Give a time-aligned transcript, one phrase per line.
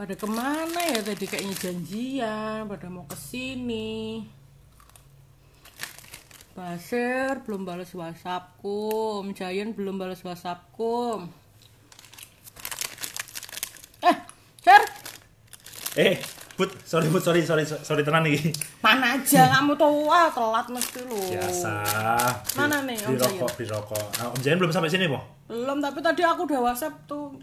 [0.00, 4.24] Pada ke mana ya tadi kayaknya janjian, pada mau ke sini.
[6.56, 11.20] Basir belum balas WhatsAppku, Om Jayan belum balas WhatsAppku.
[14.00, 14.16] Eh,
[14.64, 14.80] Sir,
[16.00, 16.16] Eh,
[16.56, 18.56] Bud, sorry Bud, sorry, sorry, sorry tenan nih.
[18.80, 21.20] mana aja kamu tuh wah telat mesti lu.
[21.28, 21.72] Biasa.
[22.56, 24.06] Mana nih, Om Di rokok, di rokok.
[24.16, 25.20] Nah, Om Jayan belum sampai sini, Mo?
[25.44, 27.36] Belum, tapi tadi aku udah WhatsApp tuh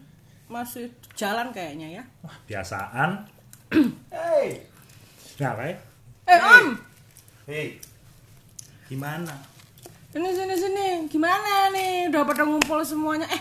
[0.48, 2.04] masih jalan kayaknya ya.
[2.22, 3.28] Wah, biasaan.
[4.16, 4.64] Hei,
[5.38, 5.78] Nah, kayak
[6.26, 6.68] Eh, Om,
[7.46, 7.80] hei,
[8.86, 9.32] gimana?
[10.10, 10.88] sini sini sini.
[11.08, 12.10] Gimana nih?
[12.10, 13.24] Udah pada ngumpul semuanya.
[13.28, 13.40] Eh,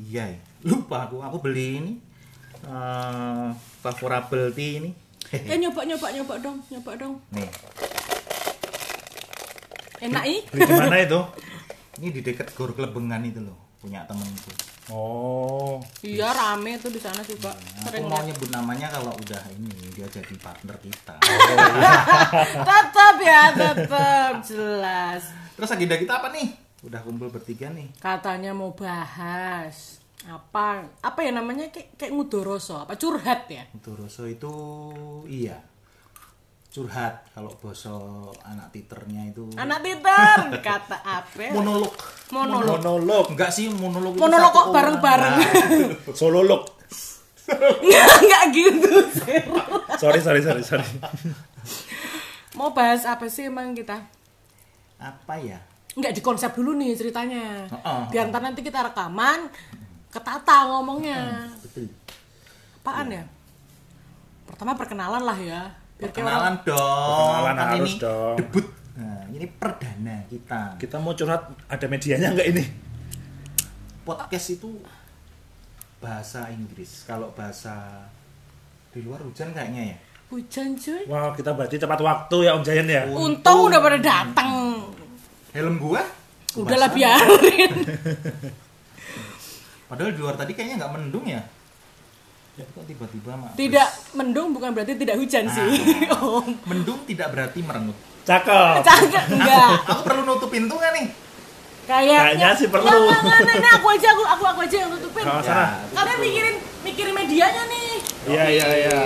[0.00, 0.38] Iya, ya.
[0.64, 1.92] lupa aku, aku beli ini
[2.60, 3.48] eh
[3.78, 4.90] favorable tea ini.
[5.30, 7.14] eh nyoba nyoba nyoba dong, nyoba dong.
[7.30, 7.46] Nih,
[10.00, 10.40] Enak ih.
[10.48, 11.20] beli di mana itu?
[11.98, 14.50] ini di dekat Gor Klebengan itu loh, punya temenku.
[14.88, 17.52] Oh, Iya rame tuh di sana juga.
[17.54, 21.14] Nah, Sering aku mau nyebut namanya kalau udah ini dia jadi partner kita.
[22.68, 25.22] Tetap ya, tetap jelas.
[25.54, 26.48] Terus agenda kita apa nih?
[26.82, 27.92] Udah kumpul bertiga nih.
[28.00, 34.50] Katanya mau bahas apa apa ya namanya kayak kayak ngudoroso apa curhat ya Toroso itu
[35.30, 35.62] iya
[36.78, 39.50] curhat kalau boso anak titernya itu.
[39.58, 41.50] Anak titer kata apa?
[41.50, 41.90] Monolog.
[42.30, 42.78] Monolog.
[42.78, 46.14] Monolog, enggak sih monolog itu monolog kok bareng bareng orang.
[46.14, 46.62] sololog.
[47.82, 48.92] nggak nggak gitu.
[49.98, 50.86] Sorry, sorry, sorry, sorry.
[52.54, 53.98] mau bahas apa sih emang kita?
[55.02, 55.58] Apa ya?
[55.98, 57.66] Nggak di konsep dulu nih ceritanya.
[57.66, 58.00] Heeh.
[58.14, 59.50] biar ntar nanti kita rekaman
[60.14, 61.50] ketata ngomongnya.
[61.58, 61.90] Betul.
[62.86, 63.24] Apaan ya?
[64.46, 66.78] Pertama perkenalan lah ya biar perkenalan dong.
[66.78, 68.36] Perkenalan kan harus ini dong.
[68.38, 68.66] debut.
[68.98, 70.62] Nah ini perdana kita.
[70.78, 72.64] Kita mau curhat, ada medianya nggak ini?
[74.08, 74.70] podcast itu
[76.00, 77.04] bahasa Inggris.
[77.04, 78.08] Kalau bahasa
[78.88, 79.96] di luar hujan kayaknya ya?
[80.32, 81.04] Hujan cuy.
[81.04, 83.02] Wah, kita berarti tepat waktu ya Om Jayan ya.
[83.12, 84.80] untung udah pada datang
[85.52, 86.00] helm gua?
[86.56, 87.72] Udahlah biarin.
[89.88, 91.40] Padahal di luar tadi kayaknya nggak mendung ya
[92.66, 93.88] kok tiba-tiba mak tidak
[94.18, 95.68] mendung bukan berarti tidak hujan sih.
[96.18, 96.46] om.
[96.66, 97.94] Mendung tidak berarti merengut.
[98.26, 98.82] Cakep.
[98.82, 99.70] cagak enggak.
[99.86, 101.06] aku perlu nutup pintu nggak nih?
[101.88, 102.84] Kayaknya Kayaknya sih perlu.
[102.84, 105.66] Nggak, nggak, nggak, ini aku aja aku aku aku aja yang tutupin Kalau sana.
[105.96, 107.90] kalian mikirin mikirin medianya nih.
[108.28, 109.00] Iya, iya, iya.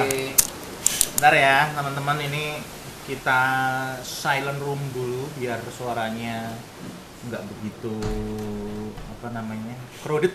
[1.15, 2.45] Bentar ya teman-teman ini
[3.07, 3.41] kita
[4.03, 6.55] silent room dulu biar suaranya
[7.31, 7.95] nggak begitu
[9.15, 10.35] apa namanya crowded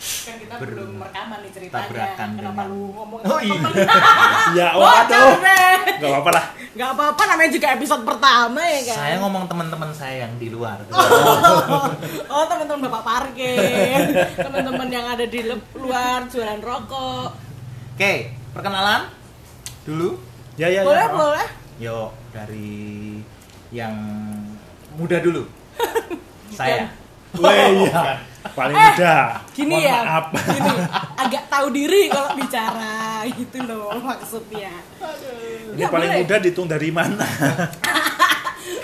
[0.00, 1.84] kan kita Ber- belum rekaman nih ceritanya.
[1.84, 3.60] tabrakan kenapa dengan- lu ngomong Oh, iya.
[4.58, 5.30] Ya, waduh.
[6.00, 6.44] Nggak apa-apa lah.
[6.70, 8.96] nggak apa-apa namanya juga episode pertama ya kan?
[8.96, 10.78] Saya ngomong teman-teman saya yang di luar.
[12.26, 14.00] Oh teman-teman bapak parkir.
[14.44, 15.40] Teman-teman yang ada di
[15.74, 17.28] luar jualan rokok.
[17.92, 18.14] Oke
[18.50, 19.10] perkenalan
[19.82, 20.16] dulu.
[20.54, 21.10] Ya, ya, boleh ya.
[21.10, 21.46] boleh
[21.78, 23.20] yuk dari
[23.70, 23.94] yang
[24.92, 25.44] muda dulu.
[26.50, 26.84] Saya.
[27.32, 28.20] Weh, iya.
[28.42, 29.24] Paling Eh, mudah.
[29.50, 30.24] gini Mohon ya Maaf.
[30.32, 30.72] gini
[31.14, 32.96] agak tahu diri kalau bicara
[33.26, 34.72] gitu loh maksudnya
[35.70, 36.20] Ini Ya, paling boleh.
[36.24, 37.20] mudah dihitung dari mana?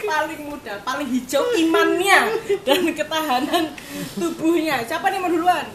[0.07, 2.21] paling muda paling hijau imannya
[2.63, 3.65] dan ketahanan
[4.15, 5.67] tubuhnya siapa nih mau duluan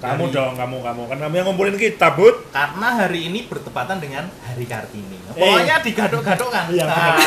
[0.00, 1.02] Kamu Dari- dong, kamu, kamu.
[1.06, 2.48] Kan kamu yang ngumpulin kita, Bud.
[2.48, 5.20] karena hari ini bertepatan dengan hari Kartini.
[5.28, 6.64] Pokoknya digadok-gadok kan?
[6.72, 7.20] Iya, nah,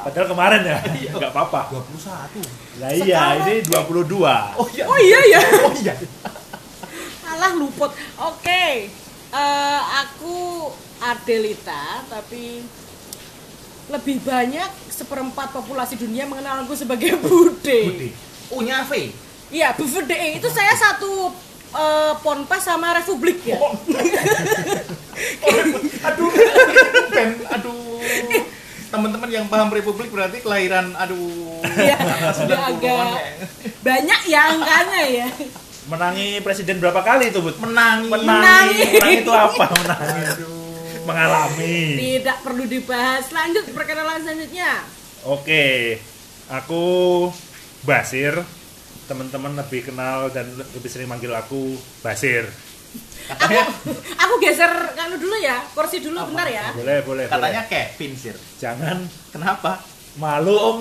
[0.00, 0.78] Padahal kemarin ya,
[1.12, 1.68] nggak apa-apa.
[1.68, 2.40] 21
[2.80, 4.56] Lah iya, Sekarang- ini 22.
[4.56, 4.84] oh iya.
[4.88, 5.94] Oh iya ya oh iya.
[7.28, 7.92] Alah luput.
[8.18, 8.88] Oke.
[9.32, 12.64] Eh, aku Adelita tapi
[13.88, 17.78] lebih banyak seperempat populasi dunia mengenal aku sebagai Bude.
[17.84, 18.08] Budi
[18.48, 19.12] punya V.
[19.48, 20.16] Iya, Bude.
[20.36, 21.32] Itu saya satu
[21.72, 23.58] eh, ponpes sama Republik ya.
[26.02, 26.30] aduh
[27.12, 28.00] ben aduh
[28.90, 31.96] teman-teman yang paham Republik berarti kelahiran aduh Iya,
[32.68, 33.16] agak
[33.80, 35.28] banyak ya angkanya ya.
[35.88, 37.56] Menangi presiden berapa kali itu, Bud?
[37.58, 38.82] menangi Menangi.
[38.92, 39.64] Menangi itu apa?
[39.72, 40.22] Menangi.
[40.36, 40.62] aduh
[41.02, 41.78] Mengalami.
[41.98, 43.26] Tidak perlu dibahas.
[43.34, 44.86] Lanjut perkenalan selanjutnya.
[45.26, 45.98] Oke,
[46.46, 46.84] aku
[47.82, 48.38] Basir.
[49.12, 52.48] Teman-teman lebih kenal dan lebih sering manggil aku Basir.
[53.28, 53.60] Aku
[54.16, 56.72] aku geser kanu dulu ya, kursi dulu bentar ya.
[56.72, 57.92] Boleh, boleh, katanya boleh.
[57.92, 59.84] Kevin sir Jangan kenapa
[60.16, 60.78] malu, Om.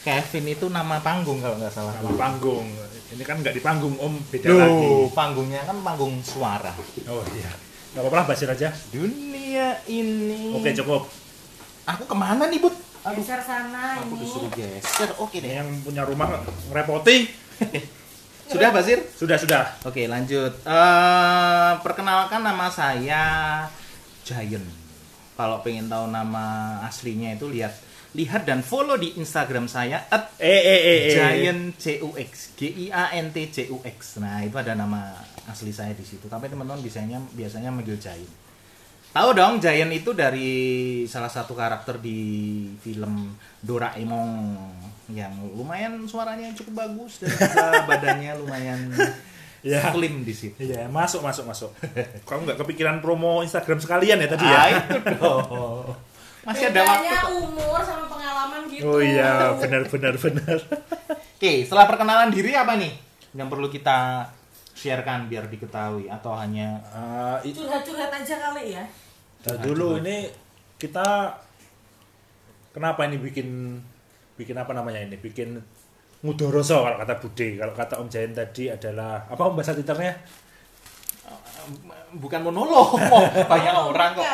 [0.00, 2.72] Kevin itu nama panggung kalau nggak salah Nama panggung.
[3.12, 4.14] Ini kan nggak di panggung, Om.
[4.32, 4.88] Beda lagi.
[4.88, 6.72] Loh, panggungnya kan panggung suara
[7.04, 7.52] Oh iya.
[7.92, 8.72] Gak apa-apa lah, Basir aja.
[8.92, 11.04] dunia ini Oke, cukup.
[11.84, 14.22] aku ke mana nih bud Aduh, Geser sana aku ini.
[14.26, 17.16] disuruh geser oke deh yang punya rumah ngerepoti.
[18.48, 19.04] Sudah Basir?
[19.12, 19.76] Sudah, sudah.
[19.84, 20.56] Oke lanjut.
[20.64, 23.24] Eh, perkenalkan nama saya
[24.24, 24.64] Giant.
[25.36, 27.76] Kalau pengen tahu nama aslinya itu lihat
[28.16, 31.12] lihat dan follow di Instagram saya at Eh, eh, eh, eh.
[31.12, 34.16] Giant CUX G I A N T C U X.
[34.16, 35.12] Nah itu ada nama
[35.44, 36.24] asli saya di situ.
[36.24, 38.47] Tapi teman-teman biasanya biasanya manggil Giant.
[39.08, 40.50] Tahu dong Giant itu dari
[41.04, 42.18] salah satu karakter di
[42.78, 44.30] film Doraemon
[45.08, 48.80] yang lumayan suaranya cukup bagus dan juga badannya lumayan
[49.58, 49.90] Ya.
[49.90, 50.54] slim di situ.
[50.54, 51.74] Iya, masuk, masuk, masuk.
[52.22, 54.54] Kamu nggak kepikiran promo Instagram sekalian ya tadi ya?
[54.54, 55.98] Ah, itu dong.
[56.46, 57.10] Masih ada waktu.
[57.12, 57.30] Kok.
[57.42, 58.86] umur sama pengalaman gitu.
[58.86, 60.58] Oh iya, benar, benar, benar.
[61.34, 62.94] Oke, setelah perkenalan diri apa nih
[63.34, 64.30] yang perlu kita
[64.78, 66.78] sharekan biar diketahui atau hanya
[67.42, 68.84] itu Curhat-curhat aja kali ya.
[69.58, 70.30] dulu ini
[70.78, 71.34] kita
[72.70, 73.78] kenapa ini bikin
[74.38, 75.18] bikin apa namanya ini?
[75.18, 75.58] Bikin
[76.22, 77.58] mudoroso kalau kata Bude.
[77.58, 80.14] Kalau kata Om Jain tadi adalah apa Om bahasa Twitternya?
[82.08, 82.96] bukan monolog,
[83.52, 84.24] banyak orang kok.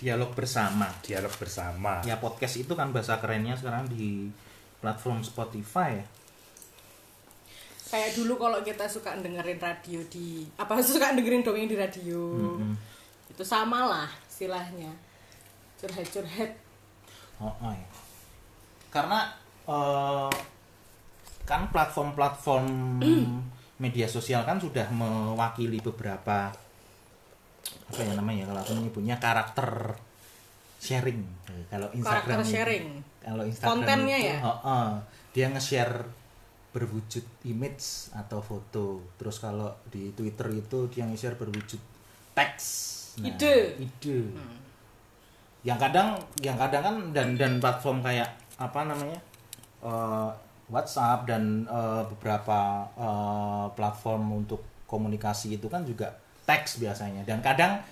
[0.00, 0.88] Dialog bersama.
[1.04, 2.00] Dialog bersama.
[2.04, 4.28] Ya podcast itu kan bahasa kerennya sekarang di
[4.80, 6.04] platform Spotify ya.
[7.96, 12.20] Kayak dulu kalau kita suka dengerin radio di apa suka dengerin dongeng di radio.
[13.32, 14.92] Itu sama lah istilahnya.
[15.80, 16.52] Curhat-curhat.
[17.40, 17.88] Oh, oh ya.
[18.92, 19.32] Karena
[19.64, 20.32] eh,
[21.48, 23.00] kan platform-platform
[23.84, 26.52] media sosial kan sudah mewakili beberapa
[27.86, 29.96] apa ya namanya kalau aku menyebutnya karakter
[30.84, 31.24] sharing.
[31.72, 32.86] Kalau Instagram Karakter itu- sharing.
[33.24, 34.38] Kalau Instagram Kontennya itu, ya?
[34.44, 34.88] oh, oh,
[35.32, 36.25] dia nge-share
[36.76, 39.00] berwujud image atau foto.
[39.16, 41.80] Terus kalau di Twitter itu dia nge-share berwujud
[42.36, 42.66] teks.
[43.24, 43.80] Ide.
[43.80, 44.20] Ide
[45.66, 49.18] yang kadang yang kadang kan dan dan platform kayak apa namanya
[49.82, 50.30] eh,
[50.70, 56.14] WhatsApp dan eh, beberapa eh, platform untuk komunikasi itu kan juga
[56.46, 57.82] teks biasanya dan kadang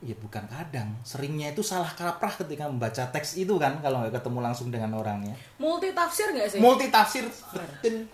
[0.00, 4.38] ya bukan kadang seringnya itu salah kaprah ketika membaca teks itu kan kalau nggak ketemu
[4.40, 6.58] langsung dengan orangnya Multi tafsir nggak sih?
[6.60, 8.08] multi tafsir betul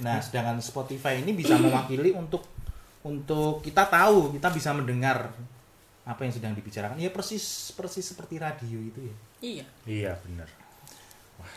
[0.00, 2.48] nah sedangkan Spotify ini bisa mewakili untuk
[3.04, 5.28] untuk kita tahu kita bisa mendengar
[6.02, 9.64] apa yang sedang dibicarakan ya persis persis seperti radio itu ya Iya.
[9.90, 10.46] Iya, benar.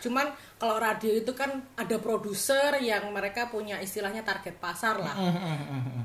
[0.02, 5.16] Cuman kalau radio itu kan ada produser yang mereka punya istilahnya target pasar lah.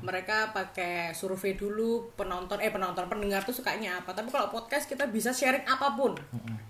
[0.04, 4.12] Mereka pakai survei dulu penonton eh penonton pendengar tuh sukanya apa.
[4.12, 6.16] Tapi kalau podcast kita bisa sharing apa pun.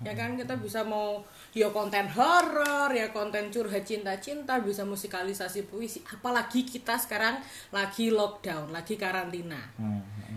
[0.01, 1.21] Ya kan kita bisa mau
[1.53, 6.01] ya konten horor, ya konten curhat cinta-cinta, bisa musikalisasi puisi.
[6.09, 7.37] Apalagi kita sekarang
[7.69, 9.61] lagi lockdown, lagi karantina.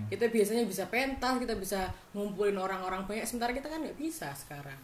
[0.04, 4.76] Kita biasanya bisa pentas, kita bisa ngumpulin orang-orang banyak sementara kita kan nggak bisa sekarang.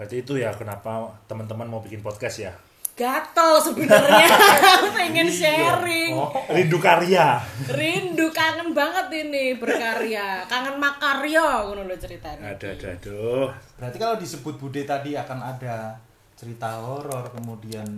[0.00, 0.96] Berarti itu ya kenapa
[1.28, 2.52] teman-teman mau bikin podcast ya?
[2.90, 4.28] gatel sebenarnya
[4.96, 7.40] pengen sharing Oh, rindu karya.
[7.64, 13.48] rindu kangen banget ini berkarya kangen makarya ngono lho ceritanya Aduh, aduh, aduh.
[13.80, 15.96] berarti kalau disebut Bude tadi akan ada
[16.36, 17.88] cerita horor kemudian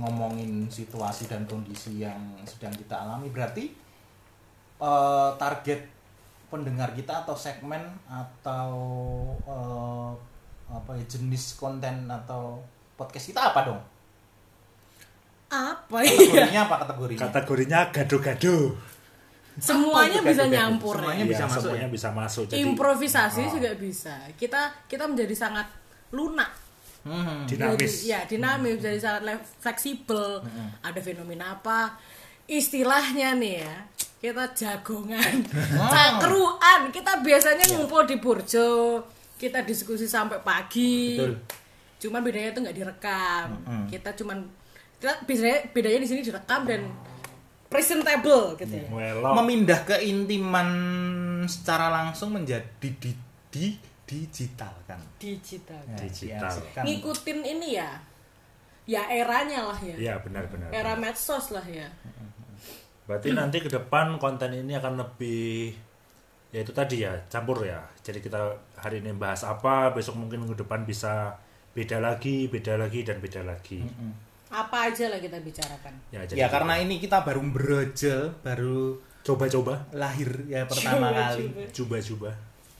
[0.00, 2.16] ngomongin situasi dan kondisi yang
[2.48, 3.68] sedang kita alami berarti
[4.80, 5.80] eh, target
[6.48, 8.72] pendengar kita atau segmen atau
[9.44, 10.12] eh,
[10.68, 12.60] apa ya jenis konten atau
[12.94, 13.80] podcast kita apa dong
[15.48, 18.56] apa ya kategorinya apa kategorinya Kategorinya gado-gado.
[19.58, 21.26] semuanya bisa nyampur Semuanya ya.
[21.26, 21.90] bisa Iya, masuk semuanya ya?
[21.90, 22.44] bisa masuk.
[22.46, 23.50] Jadi improvisasi Oh.
[23.56, 25.66] juga bisa kita kita menjadi sangat
[26.12, 26.52] lunak
[27.00, 27.42] Hmm.
[27.42, 28.04] dinamis.
[28.04, 30.44] Jadi, ya dinamis jadi sangat le- fleksibel
[30.78, 31.96] ada fenomena apa
[32.44, 33.74] istilahnya nih ya
[34.20, 35.42] kita jagongan
[35.86, 39.00] cakruan kita biasanya ngumpul di burjo
[39.38, 41.38] kita diskusi sampai pagi Betul.
[41.98, 43.46] cuman bedanya itu nggak direkam
[43.86, 44.38] kita cuman
[44.94, 46.82] kita bedanya bedanya di sini direkam dan
[47.66, 49.32] presentable gitu ya Melok.
[49.36, 50.68] memindah keintiman
[51.44, 53.12] secara langsung menjadi di,
[53.48, 53.66] di
[54.02, 56.48] digital kan digital Ya, Digital.
[56.48, 56.82] diasipkan.
[56.82, 57.90] ngikutin ini ya
[58.88, 60.72] ya eranya lah ya Iya, benar-benar.
[60.72, 61.86] era medsos lah ya
[63.04, 65.72] Berarti nanti ke depan konten ini akan lebih
[66.48, 67.80] ya itu tadi ya campur ya.
[67.98, 68.36] Jadi kita
[68.78, 71.36] hari ini bahas apa, besok mungkin minggu depan bisa
[71.72, 73.82] beda lagi, beda lagi dan beda lagi.
[74.48, 75.92] apa aja lah kita bicarakan?
[76.08, 81.44] Ya, ya karena ini kita baru berojol baru coba-coba, lahir ya pertama Coba, kali.
[81.44, 81.62] Coba.
[81.70, 82.30] coba-coba.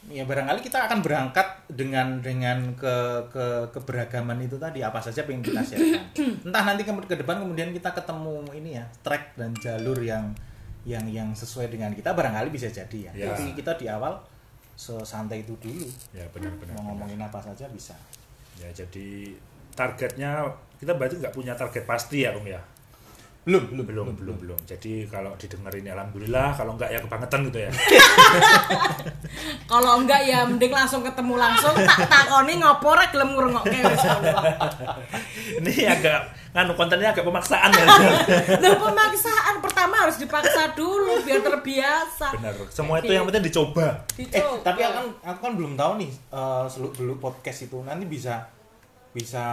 [0.08, 2.94] ya barangkali kita akan berangkat dengan dengan ke,
[3.28, 4.80] ke keberagaman itu tadi.
[4.80, 6.00] Apa saja pengen kita sharekan
[6.48, 10.32] entah nanti ke, ke depan kemudian kita ketemu ini ya track dan jalur yang
[10.88, 12.16] yang yang sesuai dengan kita.
[12.16, 13.36] Barangkali bisa jadi ya, Ya.
[13.36, 14.16] tapi kita di awal
[14.78, 15.90] sesantai itu dulu.
[16.14, 16.78] Ya, benar-benar.
[16.78, 17.98] mau ngomongin apa saja bisa.
[18.62, 19.34] Ya, jadi
[19.74, 20.46] targetnya
[20.78, 22.62] kita berarti nggak punya target pasti ya Om ya
[23.48, 24.58] belum belum belum belum belum.
[24.68, 26.52] jadi kalau didengerin ya alhamdulillah.
[26.52, 27.70] Kalau nggak ya kebangetan gitu ya.
[29.70, 31.72] Kalau enggak ya mending langsung ketemu langsung.
[31.72, 34.04] Tak takoni ngopo rek gelem ngrungokke wis.
[35.60, 37.84] ini agak nganu kontennya agak pemaksaan ya.
[38.64, 39.54] Loh pemaksaan.
[39.64, 42.36] Pertama harus dipaksa dulu biar terbiasa.
[42.36, 42.52] benar.
[42.68, 44.04] Semua itu yang penting dicoba.
[44.16, 44.60] Eh Dicoba.
[44.60, 47.80] tapi aku kan aku kan belum tahu nih eh, selu- dulu podcast itu.
[47.80, 48.44] Nanti bisa
[49.08, 49.44] bisa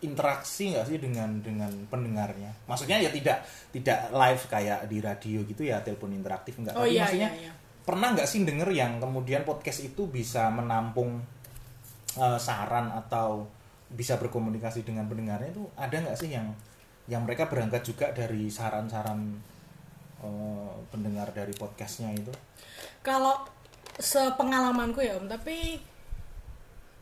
[0.00, 2.52] interaksi nggak sih dengan dengan pendengarnya?
[2.64, 6.96] Maksudnya ya tidak tidak live kayak di radio gitu ya telepon interaktif enggak Oh tapi
[6.96, 7.52] iya, maksudnya iya, iya.
[7.84, 11.20] pernah nggak sih denger yang kemudian podcast itu bisa menampung
[12.16, 13.46] eh, saran atau
[13.86, 16.50] bisa berkomunikasi dengan pendengarnya itu ada nggak sih yang
[17.06, 19.20] yang mereka berangkat juga dari saran-saran
[20.24, 22.32] eh, pendengar dari podcastnya itu?
[23.04, 23.46] Kalau
[23.96, 25.80] sepengalamanku ya Om, tapi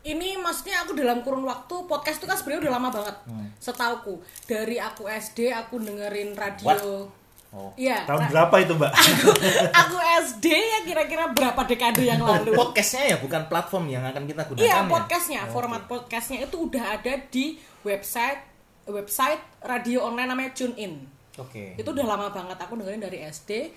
[0.04, 3.16] ini maksudnya aku dalam kurun waktu podcast itu kan sebenarnya udah lama banget.
[3.24, 3.48] Hmm.
[3.56, 7.08] Setauku dari aku SD aku dengerin radio.
[7.50, 8.02] oh Iya.
[8.02, 8.90] tahun ra- berapa itu mbak
[9.80, 9.96] aku
[10.26, 12.50] SD ya kira-kira berapa dekade yang Oh, lalu.
[12.50, 14.82] podcastnya ya bukan platform yang akan kita gunakan Iya ya?
[14.84, 15.88] podcastnya, Oh, format oke.
[15.88, 18.42] podcastnya itu udah ada di website
[18.84, 20.92] website radio online namanya TuneIn.
[21.36, 21.72] Oke.
[21.74, 23.70] Itu udah lama banget aku dengerin dari SD.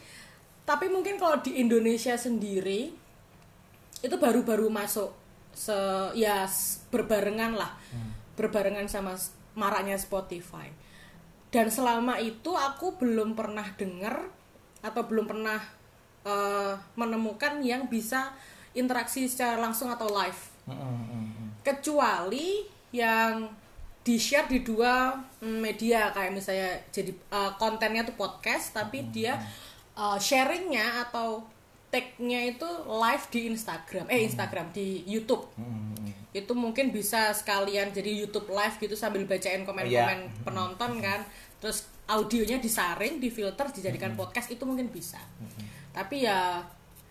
[0.64, 2.92] Tapi mungkin kalau di Indonesia sendiri
[3.98, 5.14] itu baru-baru masuk
[5.58, 5.74] se
[6.14, 6.46] ya
[6.94, 7.74] berbarengan lah.
[8.38, 9.18] Berbarengan sama
[9.58, 10.70] maraknya Spotify.
[11.50, 14.14] Dan selama itu aku belum pernah denger
[14.86, 15.58] atau belum pernah
[16.22, 18.38] eh, menemukan yang bisa
[18.78, 21.50] interaksi secara langsung atau live Mm, mm, mm, mm.
[21.64, 23.48] kecuali yang
[24.04, 29.40] di share di dua mm, media kayak misalnya jadi uh, kontennya tuh podcast tapi dia
[29.96, 31.40] uh, sharingnya atau
[31.88, 34.06] tag-nya itu live di Instagram.
[34.12, 35.48] Eh Instagram di YouTube.
[35.56, 36.12] Mm, mm.
[36.38, 40.44] itu mungkin bisa sekalian jadi YouTube live gitu sambil bacain komen-komen Iya.
[40.46, 41.26] penonton kan.
[41.58, 45.18] Terus audionya disaring difilter dijadikan podcast itu mungkin bisa.
[45.96, 46.62] Tapi ya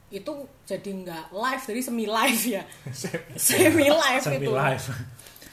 [0.06, 0.30] itu
[0.62, 2.62] jadi nggak live jadi semi live ya.
[3.34, 4.54] Semi live Semi itu.
[4.54, 4.86] Live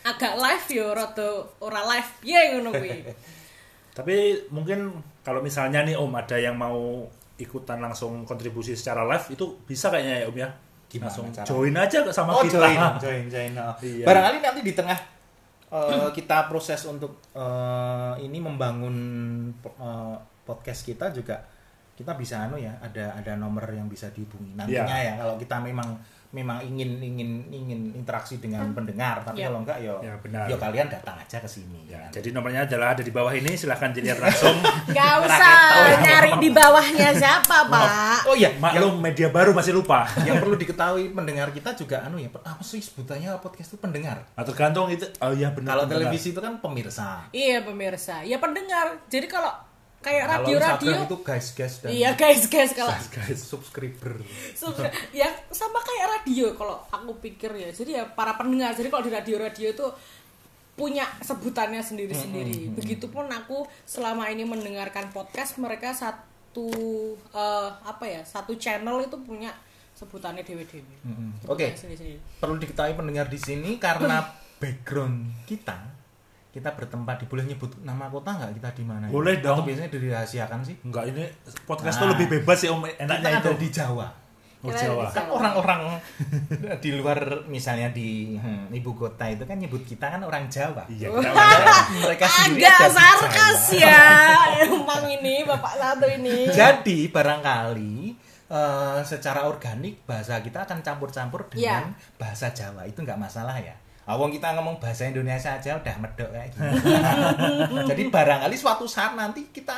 [0.03, 1.29] agak live yo rada
[1.63, 2.11] ora live.
[2.27, 3.07] Ya ngono kuwi.
[3.97, 4.15] Tapi
[4.51, 4.91] mungkin
[5.23, 10.21] kalau misalnya nih Om ada yang mau ikutan langsung kontribusi secara live itu bisa kayaknya
[10.21, 10.49] ya Om ya
[10.85, 11.49] Gimana langsung caranya?
[11.49, 13.51] join aja sama Oh, kita join, join, join.
[13.57, 13.73] Oh.
[13.81, 14.05] Iya.
[14.05, 14.99] Barangkali nanti di tengah
[15.67, 18.95] eh, kita proses untuk eh, ini membangun
[19.59, 21.41] eh, podcast kita juga
[21.93, 25.13] kita bisa anu ya ada ada nomor yang bisa dihubungi nantinya Iya.
[25.13, 25.93] ya kalau kita memang
[26.33, 29.47] memang ingin ingin ingin interaksi dengan pendengar tapi Iya.
[29.47, 30.45] kalau enggak yo Ya, benar.
[30.45, 32.09] yo kalian datang aja ke sini Ya, kan.
[32.11, 34.57] jadi nomornya adalah ada di bawah ini silahkan dilihat langsung.
[34.89, 35.57] Nggak usah
[35.99, 38.25] nyari di bawahnya siapa pak.
[38.25, 40.09] Oh iya maklum media baru masih lupa.
[40.27, 44.25] yang perlu diketahui pendengar kita juga anu ya apa sih sebutannya podcast itu pendengar?
[44.33, 46.01] Nah, tergantung itu oh iya benar kalau benar.
[46.01, 47.29] televisi itu kan pemirsa.
[47.29, 48.25] Iya pemirsa.
[48.25, 49.05] Ya pendengar.
[49.05, 49.53] Jadi kalau
[50.03, 54.19] kayak radio radio itu guys guys dan iya guys guys kalau guys subscriber
[54.51, 54.91] Subscribe.
[55.15, 59.11] ya sama kayak radio kalau aku pikir ya jadi ya para pendengar jadi kalau di
[59.15, 59.87] radio-radio itu
[60.73, 66.67] punya sebutannya sendiri-sendiri begitupun aku selama ini mendengarkan podcast mereka satu
[67.31, 69.53] eh, apa ya satu channel itu punya
[69.93, 70.83] sebutannya dewe-dewe
[71.47, 71.77] Oke.
[71.77, 72.19] Sendiri-sendiri.
[72.41, 74.25] perlu diketahui pendengar di sini karena
[74.61, 76.02] background kita
[76.53, 79.65] kita bertempat di boleh nyebut nama kota nggak kita di mana Boleh Atau dong.
[79.65, 81.25] biasanya dirahasiakan sih enggak ini
[81.63, 82.01] podcast Nah.
[82.03, 84.07] tuh lebih bebas sih Om kita enaknya itu ada di Jawa
[84.63, 85.11] Oh, Kita Jawa.
[85.11, 85.81] kan orang-orang
[86.79, 91.09] di luar misalnya di hmm, ibu kota itu kan nyebut kita kan orang Jawa iya
[91.09, 91.19] Wah.
[91.19, 91.99] kita orang Jawa.
[91.99, 94.03] mereka sendiri agak sarkas ya
[94.63, 97.95] emang ini bapak satu ini jadi barangkali
[98.47, 102.15] eh, secara organik bahasa kita akan campur-campur dengan Iya.
[102.15, 106.51] bahasa Jawa itu nggak masalah ya Awang kita ngomong bahasa Indonesia aja udah medok kayak
[106.51, 106.59] gitu.
[107.89, 109.71] Jadi barangkali suatu saat nanti kita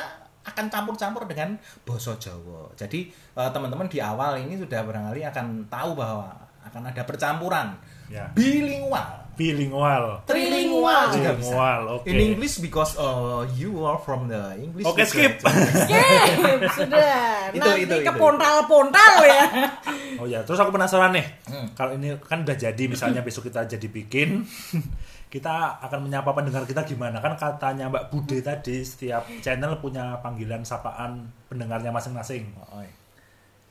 [0.46, 2.70] akan campur-campur dengan bahasa Jawa.
[2.74, 6.30] Jadi eh, teman-teman di awal ini sudah barangkali akan tahu bahwa
[6.66, 7.70] akan ada percampuran
[8.06, 8.30] Ya.
[8.38, 11.52] bilingual, bilingual trilingual juga bisa.
[11.52, 12.06] Trilingual, oke.
[12.08, 14.88] In English because uh, you are from the English.
[14.88, 15.38] Oke, skip.
[15.84, 18.16] Skip, sudah Itu, nanti itu, ke itu.
[18.16, 19.44] pontal-pontal ya
[20.20, 21.26] Oh ya, terus aku penasaran nih.
[21.46, 21.66] Hmm.
[21.76, 24.48] Kalau ini kan udah jadi, misalnya besok kita jadi bikin,
[25.34, 27.20] kita akan menyapa pendengar kita gimana?
[27.20, 32.48] Kan katanya Mbak Bude tadi setiap channel punya panggilan sapaan pendengarnya masing-masing.
[32.72, 32.94] Oh, iya.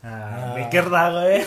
[0.06, 1.42] Nah, mikir lah gue.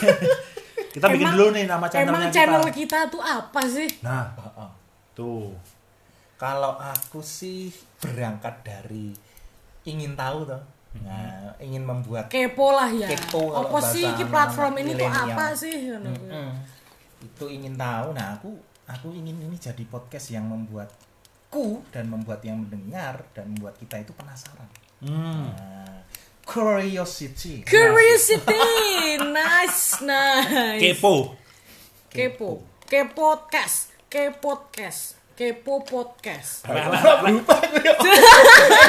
[0.91, 2.35] Kita bikin Emang- dulu nih nama channelnya emang kita.
[2.35, 4.25] channel kita tuh apa sih Nah,
[5.13, 5.53] tuh.
[6.35, 7.69] Kalau aku sih
[7.99, 9.11] berangkat dari
[9.85, 10.63] ingin tahu tuh.
[10.99, 15.93] Nah, ingin membuat kepo lah ya Kepo apa sih ki platform ini tuh apa sih
[15.93, 16.31] Ngono kuwi.
[16.33, 16.49] Mm-mm.
[17.21, 18.15] itu ingin tahu.
[18.15, 18.55] Nah, aku
[18.87, 20.89] aku ingin ini jadi podcast yang membuat
[21.49, 24.69] membuatku dan membuat yang mendengar dan membuat kita itu penasaran.
[25.01, 25.49] Hmm.
[25.49, 25.97] Nah,
[26.49, 27.61] curiosity.
[27.69, 28.57] Curiosity,
[29.21, 30.81] nice, nice.
[30.81, 31.37] Kepo.
[32.09, 36.65] Kepo, Kepodcast, Kepodcast, Kepo podcast.
[37.29, 37.95] Lupa gue ya.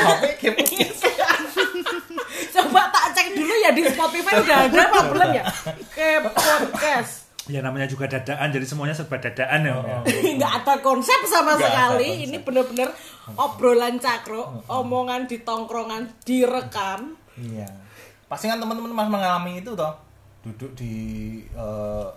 [0.08, 0.64] HP kepo.
[2.56, 5.44] Coba tak cek dulu ya di Spotify udah ada apa belum ya?
[5.92, 7.28] Kepodcast.
[7.50, 9.74] Ya namanya juga dadaan, jadi semuanya serba dadaan ya.
[9.76, 9.98] Om, ya.
[10.40, 12.08] nggak ada konsep sama Nggak sekali.
[12.08, 12.26] konsep.
[12.30, 12.90] Ini bener-bener
[13.36, 17.19] obrolan cakro, omongan di tongkrongan direkam.
[17.40, 17.70] Iya.
[18.28, 19.94] Pasti kan teman-teman masih mengalami itu toh.
[20.44, 20.94] Duduk di
[21.50, 22.08] eh,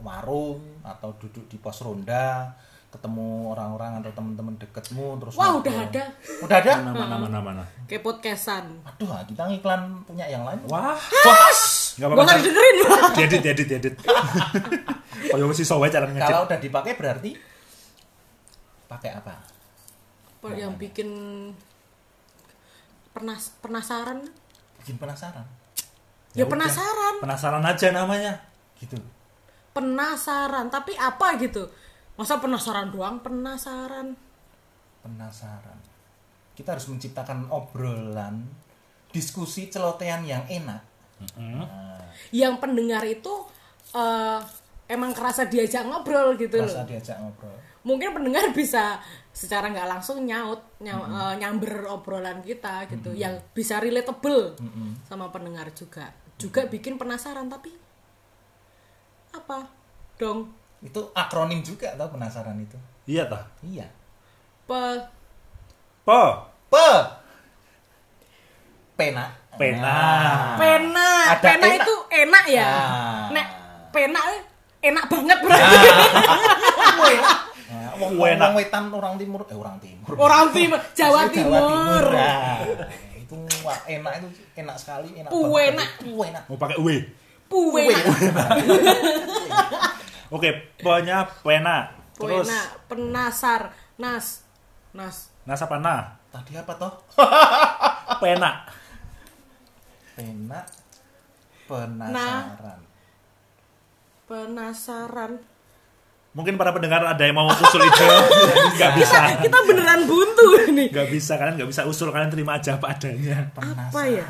[0.00, 2.48] warung atau duduk di pos ronda,
[2.90, 6.04] ketemu orang-orang atau teman-teman deketmu terus Wah udah ada
[6.42, 6.72] Udah ada?
[6.82, 7.62] Mana mana mana mana.
[7.86, 8.66] Kepodcastan.
[8.82, 10.58] Aduh, ah, kita ngiklan punya yang lain.
[10.66, 10.98] Wah.
[10.98, 12.32] Has, Nggak gak apa-apa.
[12.34, 12.76] usah dengerin
[13.44, 13.94] diedit, diedit.
[15.30, 16.26] Oh ya masih sowe cara ngecek.
[16.26, 17.30] Kalau udah dipakai berarti
[18.90, 19.34] pakai apa?
[20.50, 21.08] Yang bikin
[23.14, 24.26] penas penasaran.
[24.80, 25.44] Bikin penasaran.
[26.32, 26.52] Ya, udah.
[26.52, 28.32] penasaran, Penasaran aja namanya.
[28.76, 28.96] Gitu.
[29.70, 30.66] penasaran.
[30.66, 31.68] Tapi apa gitu?
[32.14, 33.20] Masa penasaran doang?
[33.20, 34.12] Penasaran.
[35.00, 35.78] Penasaran.
[36.52, 38.44] Kita harus menciptakan obrolan,
[39.08, 40.82] diskusi celotehan yang enak.
[41.36, 42.00] Nah,
[42.32, 43.32] Yang pendengar itu
[43.92, 44.40] eh,
[44.86, 46.86] emang kerasa diajak ngobrol gitu rasa loh.
[46.88, 47.56] diajak ngobrol.
[47.80, 53.78] Mungkin pendengar bisa secara nggak langsung nyaut, nyau- eh, nyamber obrolan kita gitu, yang bisa
[53.78, 54.58] relatable
[55.02, 56.10] sama pendengar juga.
[56.36, 57.72] Juga bikin penasaran tapi
[59.30, 59.62] apa
[60.16, 60.50] dong?
[60.80, 62.76] Itu akronim juga tau penasaran itu.
[63.06, 63.44] Iya tah.
[63.60, 63.86] Iya.
[64.64, 64.82] Pe
[66.00, 66.22] Po.
[66.66, 66.90] Pe.
[68.94, 69.24] Pena.
[69.54, 69.84] Pena.
[69.84, 70.56] Nah.
[70.56, 71.78] pena, Ada pena enak.
[71.78, 72.64] itu enak ya.
[72.66, 73.24] Ah.
[73.30, 73.46] Nek
[73.90, 74.20] pena
[74.80, 75.76] enak banget berarti.
[75.76, 77.38] Nah,
[78.00, 80.12] wong wong wetan orang timur eh orang timur.
[80.16, 82.04] Orang timur, Jawa Maksudnya Timur.
[82.10, 82.58] Nah,
[83.14, 85.68] itu wah, enak itu enak sekali, enak Pu banget.
[85.76, 85.88] enak.
[86.00, 86.42] Pu enak.
[86.48, 86.88] Mau pakai W.
[87.50, 87.90] Puwe.
[90.30, 91.90] Oke, ponya pena.
[92.14, 93.62] Terus Pena, penasar,
[93.98, 94.46] nas,
[94.94, 95.34] nas.
[95.42, 96.14] nasa pana.
[96.30, 96.92] Tadi apa toh?
[98.22, 98.70] Pena.
[100.14, 100.62] Pena
[101.70, 102.80] penasaran.
[104.26, 105.32] Penasaran.
[106.30, 108.06] Mungkin para pendengar ada yang mau usul ide.
[108.78, 109.18] Nggak bisa.
[109.42, 110.86] Kita beneran buntu ini.
[110.86, 113.50] Nggak bisa kalian nggak bisa usul kalian terima aja apa adanya.
[113.50, 113.90] Penasaran.
[113.90, 114.28] Apa ya?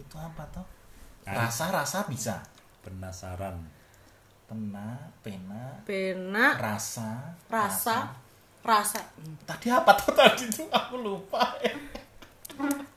[0.00, 0.64] Itu apa toh?
[1.28, 1.44] Kan.
[1.44, 2.40] Rasa-rasa bisa.
[2.80, 3.60] Penasaran.
[4.44, 8.12] Pena, pena, Pena, rasa, rasa,
[8.60, 9.00] rasa.
[9.48, 11.56] Tadi apa tuh tadi tuh aku lupa.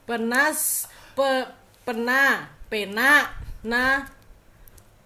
[0.03, 1.47] Penas, pe,
[1.87, 3.31] pena, pena,
[3.63, 4.03] na,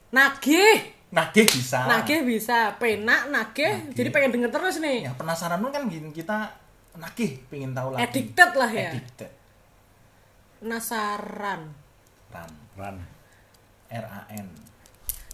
[0.09, 1.00] nagih.
[1.11, 1.91] Nagih bisa.
[1.91, 3.91] Nagih bisa, pena, nagih.
[3.91, 5.07] Jadi pengen denger terus nih.
[5.07, 6.47] Ya penasaran kan gini, kita
[6.95, 8.07] nagih pengen tahu lagi.
[8.07, 8.91] Addicted lah ya.
[8.95, 9.31] Addicted.
[10.63, 11.61] Penasaran.
[12.31, 12.51] Ran.
[12.79, 12.95] Ran.
[13.91, 14.47] R A N.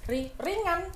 [0.09, 0.89] Ri, ringan.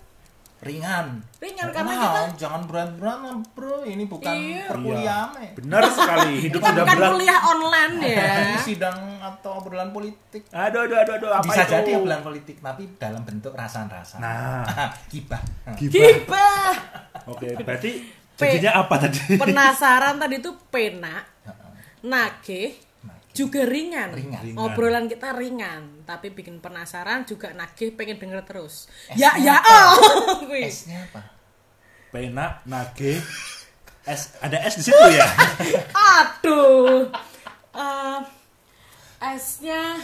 [0.62, 1.18] Ringan.
[1.42, 3.18] Ringan karena nah, kita jangan berat-berat
[3.52, 3.82] bro.
[3.82, 4.70] Ini bukan Iya.
[4.70, 5.52] perkuliahan ya.
[5.58, 6.34] Benar sekali.
[6.40, 7.12] Hidup kita sudah bukan berat.
[7.12, 8.26] kuliah online ya.
[8.38, 10.46] Ini sidang atau obrolan politik.
[10.54, 11.30] Aduh, aduh, aduh, aduh.
[11.34, 11.74] Apa Bisa itu?
[11.74, 14.22] jadi obrolan politik, tapi dalam bentuk rasan-rasan.
[14.22, 14.62] Nah.
[15.12, 15.42] Gibah.
[15.74, 15.98] Gibah.
[15.98, 16.74] Gibah.
[17.26, 17.92] Oke, berarti
[18.38, 19.38] Pe- jadinya apa tadi?
[19.38, 21.26] Penasaran tadi itu pena,
[22.02, 22.74] nagih,
[23.32, 24.12] juga ringan.
[24.12, 24.42] Ringan.
[24.44, 24.60] Ringan.
[24.60, 28.92] Obrolan kita ringan, tapi bikin penasaran juga nagih pengen denger terus.
[29.12, 29.96] Esnya ya ya oh.
[30.52, 30.68] Wih.
[30.68, 31.22] S-nya apa?
[32.12, 33.24] Pena, nage,
[34.04, 35.28] S ada S di situ ya.
[36.20, 37.08] Aduh.
[37.72, 38.20] Eh,
[39.32, 39.96] esnya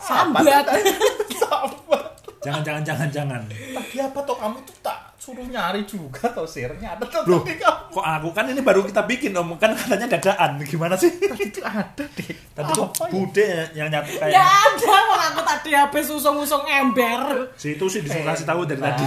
[0.00, 0.66] sambat.
[1.40, 2.19] Sabar.
[2.40, 3.40] Jangan, jangan, jangan, jangan.
[3.50, 7.60] Tadi apa toh kamu tuh tak suruh nyari juga toh share-nya ada tuh Loh, tadi
[7.60, 7.92] kamu.
[7.92, 11.12] kok aku kan ini baru kita bikin om kan katanya dadaan gimana sih?
[11.20, 12.32] Tadi itu ada deh.
[12.56, 13.10] Tadi tuh Apa ya?
[13.12, 17.52] bude yang nyatu kayak ada orang aku tadi habis usung-usung ember.
[17.54, 19.04] si itu sih disuruh kasih tahu dari tadi.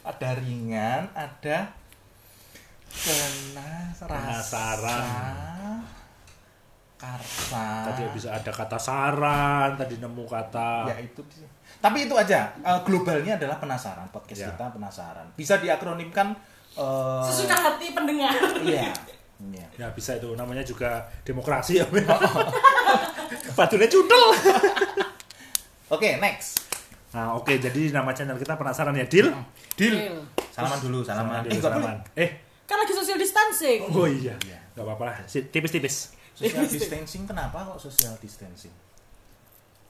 [0.00, 1.58] Ada ringan, ada
[2.88, 4.08] penasaran.
[4.08, 5.04] Penasaran.
[6.98, 7.66] Karsa.
[7.86, 11.46] Tadi bisa ada kata saran, tadi nemu kata Ya itu sih.
[11.78, 12.50] Tapi itu aja.
[12.56, 14.06] eh, globalnya adalah penasaran.
[14.08, 14.48] Podcast Ya.
[14.50, 15.26] kita penasaran.
[15.32, 16.34] Bisa diakronimkan.
[16.74, 18.34] eh, Sesuka hati pendengar.
[18.58, 18.90] Iya.
[19.38, 19.62] Iya.
[19.78, 21.86] ya bisa itu namanya juga demokrasi ya.
[23.54, 24.24] Patulnya cundel.
[25.94, 26.58] Oke, next.
[27.08, 29.30] Nah, oke jadi nama channel kita penasaran ya, Dil?
[29.72, 29.94] Deal.
[29.94, 30.18] Deal.
[30.50, 31.38] Salaman dulu, salaman.
[31.38, 31.96] Salaman Eh, dulu, enggak salaman.
[32.14, 32.30] Eh,
[32.66, 33.80] Kan lagi social distancing.
[33.88, 34.34] oh iya.
[34.74, 36.12] Gak apa-apa lah, tipis-tipis.
[36.34, 38.74] Social distancing kenapa kok social distancing?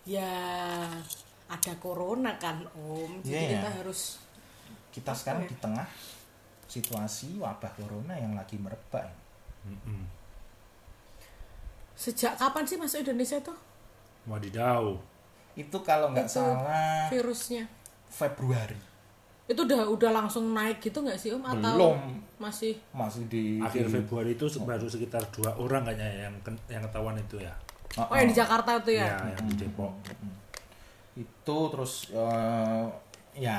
[0.05, 0.29] Ya
[1.48, 3.76] ada corona kan om, jadi Iya, kita ya.
[3.78, 4.00] harus
[4.88, 5.88] Kita sekarang di tengah
[6.64, 9.16] situasi wabah corona yang lagi merebak ini.
[9.70, 10.02] Mm-mm.
[11.94, 13.56] Sejak kapan sih masuk Indonesia tuh
[14.24, 14.94] Wadidaw.
[15.54, 17.64] itu kalau nggak Itu salah virusnya?
[18.08, 18.78] Februari
[19.44, 21.98] Itu udah udah langsung naik gitu nggak sih Om atau Belum.
[22.37, 26.34] masih masih di Akhir di- Februari itu baru sekitar dua orang kayaknya yang
[26.68, 27.50] yang ketahuan itu ya.
[27.96, 28.38] Oh, Oh yang di oh.
[28.38, 29.32] Jakarta itu Ya, ya?
[29.32, 29.90] yang di Depok.
[31.18, 32.87] Itu terus eh,
[33.35, 33.59] ya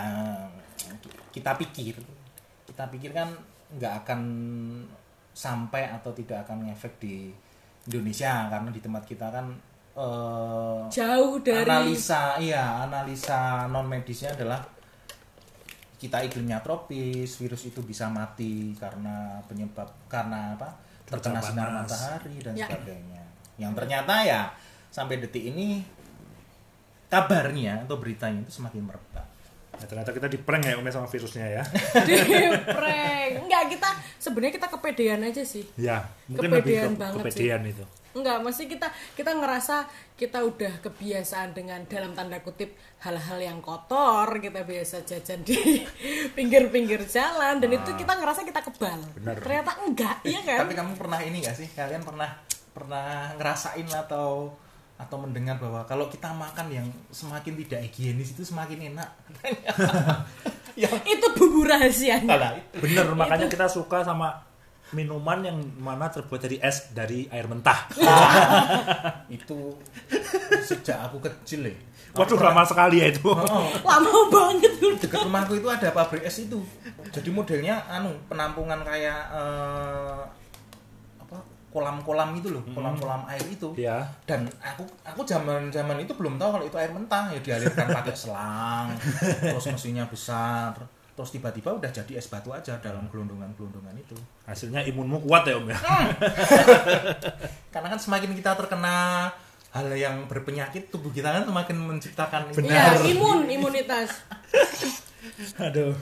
[1.29, 1.99] kita pikir.
[2.63, 3.27] Kita pikir kan
[3.75, 4.21] nggak akan
[5.35, 7.29] sampai atau tidak akan ngefek di
[7.85, 9.45] Indonesia karena di tempat kita kan
[9.93, 14.59] eh, Jauh dari analisa iya analisa non medisnya adalah
[15.99, 20.71] kita iklimnya tropis virus itu bisa mati karena penyebab karena apa?
[21.03, 22.71] Terkena sinar matahari dan Ya.
[22.71, 23.23] sebagainya.
[23.59, 24.41] Yang ternyata ya
[24.87, 25.83] sampai detik ini
[27.09, 29.29] kabarnya atau beritanya itu semakin merebak
[29.79, 31.63] Ya, ternyata kita di prank ya Om ya sama virusnya ya.
[32.07, 32.15] di
[32.67, 33.31] prank.
[33.47, 35.63] Enggak kita sebenarnya kita kepedean aja sih.
[35.79, 37.85] ya, mungkin Kepedean lebih ke, banget kepedean itu.
[38.09, 39.87] Enggak, mesti kita kita ngerasa
[40.19, 42.75] kita udah kebiasaan dengan dalam tanda kutip
[43.07, 45.55] hal-hal yang kotor, kita biasa jajan di
[46.37, 48.99] pinggir-pinggir jalan dan itu kita ngerasa kita kebal.
[49.15, 49.39] Bener.
[49.39, 50.67] Ternyata enggak, iya kan?
[50.67, 52.35] tapi kamu pernah ini gak sih kalian pernah
[52.75, 54.51] pernah ngerasain atau
[54.99, 59.07] atau mendengar bahwa kalau kita makan yang semakin tidak higienis itu semakin enak
[60.83, 62.27] yang itu bumbu rahasianya.
[62.29, 64.43] Alah, Bener, makanya kita suka sama
[64.91, 67.87] minuman yang mana terbuat dari es dari air mentah.
[69.35, 69.75] itu
[70.65, 71.75] sejak aku kecil ya
[72.09, 73.21] Waduh, lama sekali ya itu.
[73.29, 74.97] Oh, Lama banget dulu.
[74.97, 76.57] dekat rumahku itu ada pabrik es itu
[77.13, 80.25] jadi modelnya anu penampungan kayak apa
[81.69, 84.01] kolam-kolam itu loh kolam-kolam air itu Ya.
[84.25, 88.13] dan aku aku zaman zaman itu belum tahu kalau itu air mentah ya dialirkan pakai
[88.13, 88.93] selang
[89.39, 90.73] terus mesinnya besar
[91.13, 95.67] terus tiba-tiba udah jadi es batu aja dalam gelondongan-gelondongan itu Hasilnya imunmu kuat ya Om
[95.67, 95.77] ya.
[97.73, 99.27] karena kan semakin kita terkena
[99.69, 104.25] hal yang berpenyakit tubuh kita kan semakin menciptakan Iya, imun, imunitas.
[105.65, 105.93] Aduh.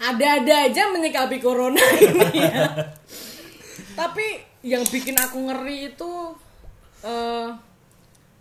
[0.00, 2.66] Ada-ada aja menyikapi corona ini ya.
[3.94, 4.26] Tapi
[4.68, 6.10] yang bikin aku ngeri itu
[7.00, 7.48] eh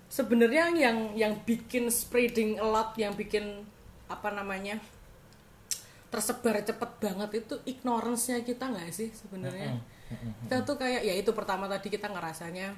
[0.08, 3.64] sebenarnya yang yang bikin spreading a lot, yang bikin
[4.08, 4.78] apa namanya?
[6.08, 9.76] tersebar cepet banget itu ignorance-nya kita nggak sih sebenarnya?
[10.48, 12.72] Kita tuh kayak ya itu pertama tadi kita ngerasanya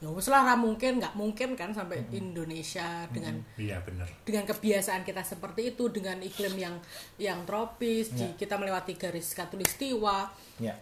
[0.00, 4.08] ya wes lah ra mungkin nggak mungkin kan sampai Indonesia dengan Iya bener.
[4.24, 6.80] dengan kebiasaan kita seperti itu dengan iklim yang
[7.20, 10.72] yang tropis di- kita melewati garis katulistiwa ya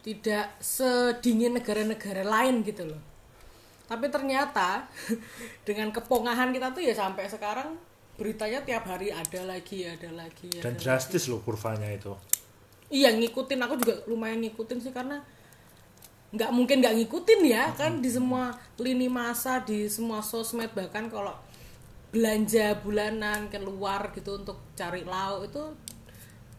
[0.00, 3.00] tidak sedingin negara-negara lain gitu loh
[3.84, 4.86] tapi ternyata
[5.68, 7.74] dengan kepongahan kita tuh ya sampai sekarang
[8.16, 10.82] beritanya tiap hari ada lagi ada lagi ada Dan lagi.
[10.84, 12.12] drastis loh kurvanya itu.
[12.88, 15.18] iya ngikutin aku juga lumayan ngikutin sih karena
[16.30, 21.34] nggak mungkin nggak ngikutin ya kan di semua lini masa di semua sosmed bahkan kalau
[22.10, 25.62] belanja bulanan keluar gitu untuk cari lauk itu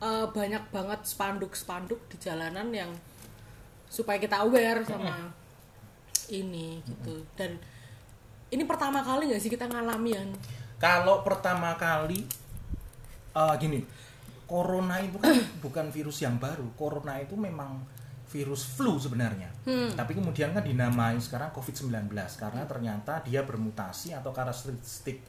[0.04, 2.92] eh, banyak banget spanduk-spanduk di jalanan yang
[3.92, 5.36] supaya kita aware sama
[6.32, 7.60] ini gitu dan
[8.52, 10.30] ini pertama kali nggak sih kita ngalami yang
[10.82, 12.26] Kalau pertama kali
[13.38, 13.86] eh, gini,
[14.50, 16.74] corona itu kan bukan virus yang baru.
[16.74, 17.86] Corona itu memang
[18.34, 19.52] virus flu sebenarnya.
[19.94, 25.22] Tapi kemudian kan dinamai sekarang COVID-19 karena ternyata dia bermutasi atau karakteristik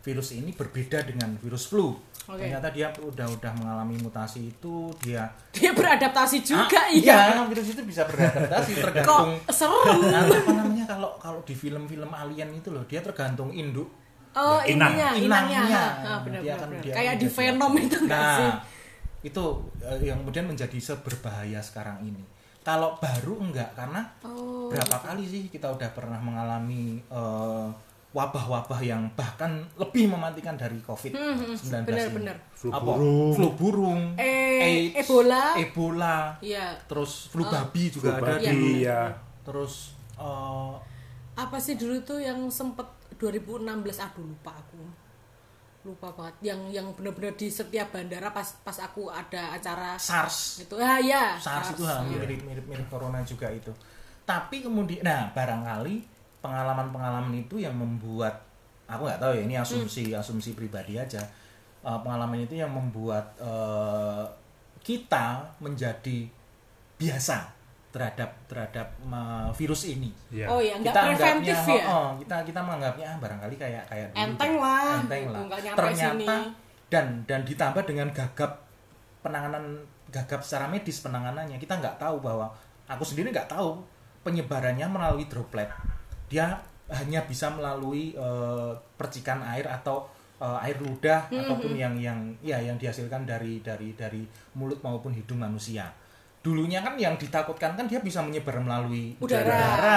[0.00, 1.92] virus ini berbeda dengan virus flu.
[2.22, 2.40] Oke.
[2.40, 7.68] Ternyata dia udah udah mengalami mutasi itu dia dia beradaptasi juga Ah, iya iya, virus
[7.70, 12.70] itu bisa beradaptasi kok tergantung serem Nah, apa namanya kalau kalau di film-film alien itu
[12.70, 13.90] loh dia tergantung induk
[14.30, 14.94] Oh, Ya, inang.
[14.94, 15.26] ininya, inangnya.
[15.58, 15.62] inangnya.
[15.74, 16.82] Ha, ha, benar, Dia benar, akan- benar.
[16.82, 18.50] dia Kayak di Venom itu enggak nah, sih?
[19.22, 19.44] itu
[19.82, 22.22] eh, yang kemudian menjadi seberbahaya sekarang ini.
[22.62, 24.70] Kalau baru enggak karena Oh.
[24.70, 27.68] berapa kali sih kita udah pernah mengalami eh,
[28.10, 31.54] wabah-wabah yang bahkan lebih mematikan dari COVID-19 Hmm,
[31.86, 32.14] benar, ini.
[32.14, 32.36] benar.
[32.52, 32.82] Flu Apa?
[32.90, 33.30] burung.
[33.32, 34.58] Flu burung, Eh,
[34.90, 35.44] AIDS, Ebola.
[35.54, 36.74] Ebola, Iya.
[36.84, 38.68] terus flu babi juga Flu ada babi, dulu.
[38.80, 39.02] ya.
[39.40, 39.74] Terus
[40.16, 40.74] eh,
[41.32, 42.84] Apa sih dulu tuh yang sempet
[43.16, 43.64] 2016
[43.96, 44.82] aduh lupa aku.
[45.82, 46.36] Lupa banget.
[46.44, 50.76] Yang yang benar-benar di setiap bandara pas pas aku ada acara SARS itu.
[50.76, 51.38] Ah ya.
[51.38, 53.72] SARS itu ha, mirip mirip mirip corona juga itu.
[54.22, 58.40] Tapi kemudian, nah barangkali pengalaman-pengalaman itu yang membuat
[58.90, 61.20] aku nggak tahu ya ini asumsi asumsi pribadi aja.
[61.80, 64.24] Eh, pengalaman itu yang membuat eh,
[64.80, 66.28] kita menjadi
[67.00, 67.48] biasa
[67.90, 70.10] terhadap terhadap eh, virus ini.
[70.28, 70.46] Iya.
[70.50, 71.84] Oh ya, enggak kita preventif anggapnya, ya.
[71.88, 75.42] oh, oh, kita kita menganggapnya ah, barangkali kayak kayak dulu Enteng lah, enteng lah.
[75.76, 76.26] Ternyata sini.
[76.90, 78.66] dan dan ditambah dengan gagap
[79.20, 79.64] penanganan
[80.10, 82.50] gagap secara medis penanganannya kita nggak tahu bahwa
[82.90, 83.78] aku sendiri nggak tahu
[84.26, 85.70] penyebarannya melalui droplet
[86.30, 86.54] dia
[86.88, 90.06] hanya bisa melalui eh, percikan air atau
[90.38, 94.22] eh, air ludah ataupun yang yang ya yang dihasilkan dari dari dari
[94.54, 95.90] mulut maupun hidung manusia.
[96.40, 99.44] Dulunya kan yang ditakutkan kan dia bisa menyebar melalui udara,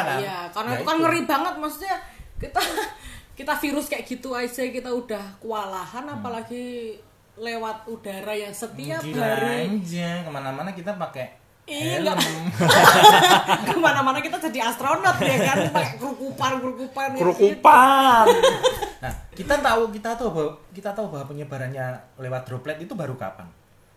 [0.04, 0.20] kan?
[0.20, 1.02] Iya karena Ya itu kan itu.
[1.02, 1.96] ngeri banget maksudnya
[2.36, 2.60] kita
[3.40, 6.98] kita virus kayak gitu aja kita udah kewalahan apalagi
[7.34, 9.10] lewat udara yang setiap Hmm.
[9.10, 9.80] Gila hari.
[9.80, 11.32] aja ke mana-mana kita pakai
[11.64, 12.20] Iya, helm
[13.72, 17.24] ke mana-mana kita jadi astronot ya kan pakai kerukupan kerukupan kayak gitu.
[17.24, 18.26] kerukupan
[19.04, 23.48] Nah, kita tahu kita tahu bahwa kita tahu bahwa penyebarannya lewat droplet itu baru kapan?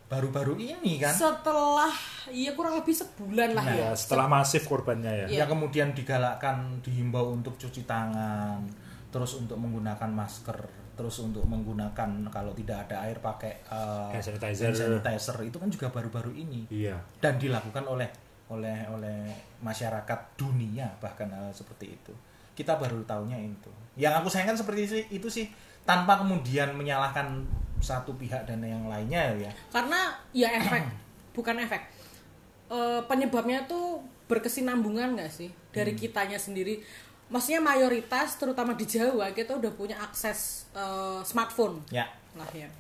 [0.07, 1.11] Baru-baru ini kan?
[1.11, 1.91] setelah
[2.27, 5.39] iya kurang lebih sebulan lah ya ya setelah masif korbannya ya Iya.
[5.43, 8.63] Yang kemudian digalakkan dihimbau untuk cuci tangan,
[9.11, 10.59] terus untuk menggunakan masker,
[10.97, 14.65] terus untuk menggunakan kalau tidak ada air pakai eh, Hand sanitizer.
[14.67, 18.09] hand sanitizer itu kan juga baru-baru ini iya dan dilakukan oleh
[18.49, 19.29] oleh oleh
[19.61, 22.15] masyarakat dunia bahkan hal seperti itu.
[22.57, 23.69] Kita baru tahunya itu.
[23.95, 24.81] Yang aku sayangkan seperti
[25.11, 25.47] itu sih
[25.83, 27.45] tanpa kemudian menyalahkan
[27.77, 29.53] satu pihak dan yang lainnya ya.
[29.69, 30.83] karena ya efek
[31.37, 31.83] bukan efek
[32.67, 36.01] Eh, penyebabnya tuh berkesinambungan nggak sih dari Hmm.
[36.03, 36.83] kitanya sendiri
[37.27, 42.07] maksudnya mayoritas terutama di Jawa kita udah punya akses eh, smartphone Ya.
[42.39, 42.71] lah ya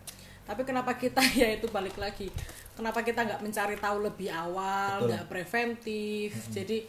[0.46, 2.30] tapi kenapa kita ya itu balik lagi
[2.78, 6.86] kenapa kita nggak mencari tahu lebih awal nggak preventif jadi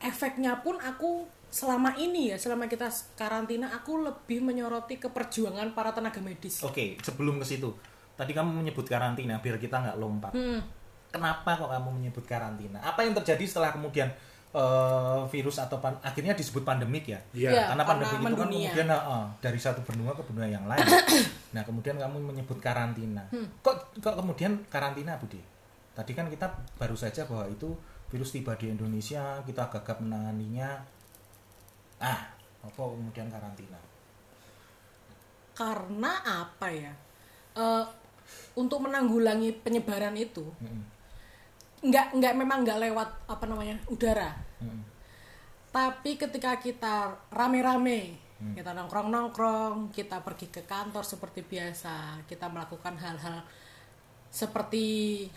[0.00, 6.18] efeknya pun aku selama ini ya selama kita karantina aku lebih menyoroti keperjuangan para tenaga
[6.18, 7.70] medis Oke, sebelum ke situ.
[8.18, 10.34] Tadi kamu menyebut karantina biar kita nggak lompat.
[10.34, 10.58] Hmm.
[11.14, 12.82] Kenapa kok kamu menyebut karantina?
[12.82, 14.10] Apa yang terjadi setelah kemudian
[14.54, 17.18] eh, virus atau pan- akhirnya disebut pandemik ya?
[17.34, 17.64] iya Iya.
[17.68, 20.86] karena pandemi karena itu kan kemudian eh, dari satu benua ke benua yang lain.
[21.54, 23.26] nah kemudian kamu menyebut karantina.
[23.28, 23.50] Hmm.
[23.60, 25.42] Kok kok kemudian karantina Budi?
[25.94, 27.74] Tadi kan kita baru saja bahwa itu
[28.08, 30.78] virus tiba di Indonesia, kita gagap menanganinya.
[31.98, 32.30] Ah,
[32.62, 33.78] apa kemudian karantina?
[35.54, 36.12] karena
[36.42, 36.90] apa ya
[37.54, 37.84] Eh,
[38.58, 40.82] untuk menanggulangi penyebaran itu Mm-mm.
[41.84, 44.32] Nggak nggak memang nggak lewat apa namanya udara.
[44.64, 44.80] Mm-mm.
[45.74, 48.16] tapi ketika kita rame-rame
[48.52, 53.40] kita nongkrong-nongkrong kita pergi ke kantor seperti biasa kita melakukan hal-hal
[54.28, 54.84] seperti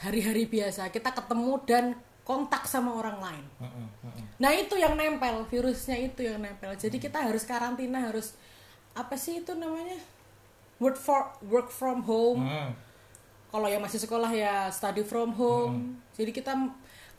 [0.01, 1.85] hari-hari biasa kita ketemu dan
[2.27, 3.45] kontak sama orang lain.
[3.63, 4.25] Mm-mm, mm-mm.
[4.35, 6.75] nah itu yang nempel virusnya itu yang nempel.
[6.75, 8.35] Jadi kita harus karantina harus
[8.91, 9.95] apa sih itu namanya?
[10.83, 12.43] Work for work from home.
[12.43, 12.75] Mm.
[13.47, 15.95] Kalau yang masih sekolah ya study from home.
[16.19, 16.53] Jadi kita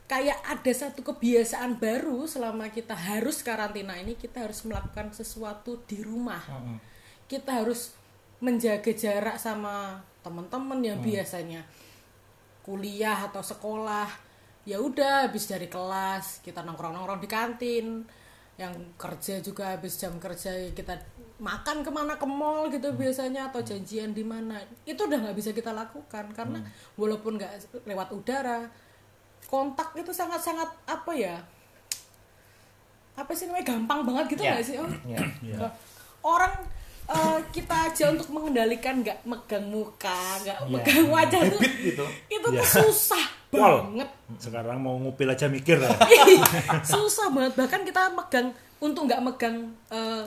[0.08, 6.00] kayak ada satu kebiasaan baru selama kita harus karantina ini kita harus melakukan sesuatu di
[6.00, 6.40] rumah.
[6.48, 6.78] Mm-mm.
[7.28, 7.92] kita harus
[8.40, 11.60] menjaga jarak sama teman-teman yang biasanya.
[12.64, 14.08] Kuliah atau sekolah
[14.64, 17.86] ya udah habis dari kelas kita nongkrong-nongkrong di kantin.
[18.56, 20.96] Yang kerja juga habis jam kerja ya kita
[21.38, 25.50] makan ke mana ke mall gitu biasanya atau janjian di mana itu udah nggak bisa
[25.50, 26.58] kita lakukan karena
[26.94, 27.52] walaupun nggak
[27.86, 28.66] lewat udara
[29.46, 31.38] kontak itu sangat-sangat apa ya
[33.14, 34.50] apa sih namanya gampang banget gitu Ya.
[34.54, 35.18] nggak sih oh Ya.
[35.56, 35.70] Nah,
[36.20, 36.54] orang
[37.08, 40.66] eh, kita aja untuk mengendalikan nggak megang muka nggak Ya.
[40.68, 42.04] megang wajah tuh Habit gitu.
[42.28, 42.66] itu tuh Ya.
[42.66, 43.24] susah
[43.54, 45.88] banget sekarang mau ngupil aja mikir ya
[46.84, 49.56] susah banget bahkan kita megang untuk nggak megang
[49.88, 50.26] eh,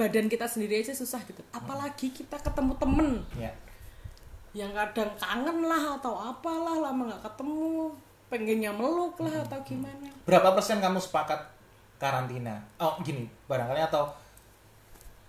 [0.00, 3.52] badan kita sendiri aja susah gitu apalagi kita ketemu temen Ya.
[4.56, 7.92] yang kadang kangen lah atau apalah lama nggak ketemu
[8.32, 11.36] pengennya meluk lah atau gimana Berapa persen kamu sepakat
[11.98, 12.62] karantina?
[12.78, 14.08] Oh, gini, barangkali atau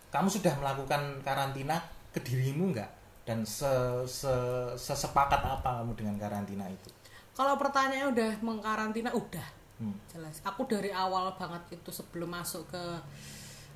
[0.07, 1.81] kamu sudah melakukan karantina
[2.12, 2.91] ke dirimu nggak?
[3.21, 3.67] Dan se,
[4.05, 4.31] se,
[4.75, 6.88] sesepakat apa kamu dengan karantina itu?
[7.31, 9.47] kalau pertanyaannya udah mengkarantina udah
[9.81, 9.97] Hmm.
[10.05, 12.84] jelas aku dari awal banget itu sebelum masuk ke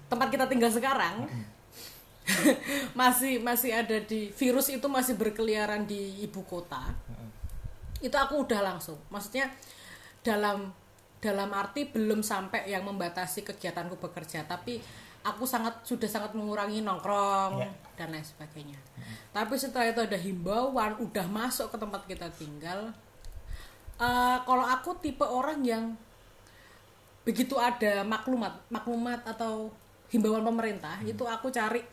[0.06, 1.26] tempat kita tinggal sekarang
[3.00, 6.82] masih masih ada di virus itu masih berkeliaran di ibu kota.
[8.02, 8.98] Itu aku udah langsung.
[9.14, 9.50] Maksudnya
[10.26, 10.74] dalam
[11.22, 14.78] dalam arti belum sampai yang membatasi kegiatanku bekerja tapi
[15.26, 17.70] aku sangat sudah sangat mengurangi nongkrong Ya.
[17.98, 18.78] dan lain sebagainya.
[19.34, 22.94] Tapi setelah itu ada himbauan udah masuk ke tempat kita tinggal.
[23.98, 25.84] Eh, kalau aku tipe orang yang
[27.26, 29.74] begitu ada maklumat maklumat atau
[30.16, 31.84] himbauan pemerintah itu aku cari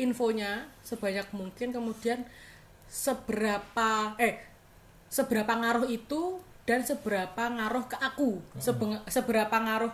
[0.00, 2.24] infonya sebanyak mungkin kemudian
[2.88, 4.40] seberapa eh
[5.08, 8.42] seberapa ngaruh itu dan seberapa ngaruh ke aku.
[8.58, 9.92] Sebe- seberapa ngaruh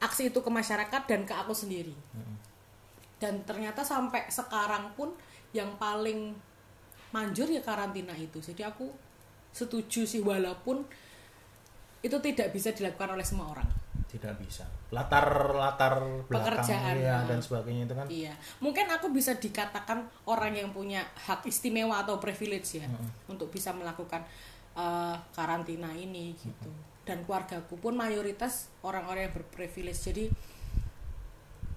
[0.00, 1.92] aksi itu ke masyarakat dan ke aku sendiri.
[3.20, 5.12] Dan ternyata sampai sekarang pun
[5.52, 6.36] yang paling
[7.12, 8.40] manjur ya karantina itu.
[8.40, 8.88] Jadi aku
[9.52, 10.84] setuju sih walaupun
[12.04, 13.68] itu tidak bisa dilakukan oleh semua orang.
[14.06, 14.62] Tidak bisa.
[14.94, 15.98] Latar latar
[16.30, 21.02] belakang Pekerjaan, ya, dan sebagainya itu kan Iya, mungkin aku bisa dikatakan orang yang punya
[21.26, 22.86] hak istimewa atau privilege ya
[23.26, 24.22] untuk bisa melakukan
[24.78, 26.70] eh, karantina ini gitu.
[27.06, 30.00] Dan keluargaku pun mayoritas orang-orang yang berprivilege.
[30.10, 30.24] Jadi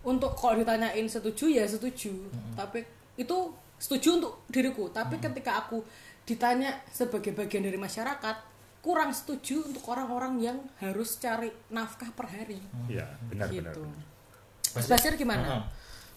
[0.06, 2.82] untuk kalau ditanyain setuju ya setuju, tapi
[3.20, 3.38] itu
[3.78, 4.88] setuju untuk diriku.
[4.90, 5.84] Tapi ketika aku
[6.24, 8.49] ditanya sebagai bagian dari masyarakat
[8.80, 13.74] kurang setuju untuk orang-orang yang harus cari nafkah per hari Iya, benar benar.
[13.74, 13.84] gitu.
[13.84, 14.08] benar.
[14.72, 15.44] Mas Basir gimana?
[15.46, 15.64] Heeh.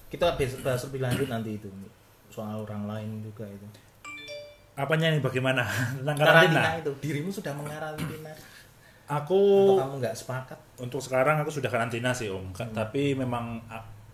[0.08, 1.68] kita bahas lebih lanjut nanti itu
[2.28, 3.64] soal orang lain juga itu
[4.72, 5.64] Apanya nih bagaimana
[5.98, 6.80] tentang karantina karantina?
[6.80, 8.32] itu dirimu sudah mengarantina
[9.04, 13.60] Aku atau kamu nggak sepakat untuk sekarang aku sudah karantina sih om Ka- tapi memang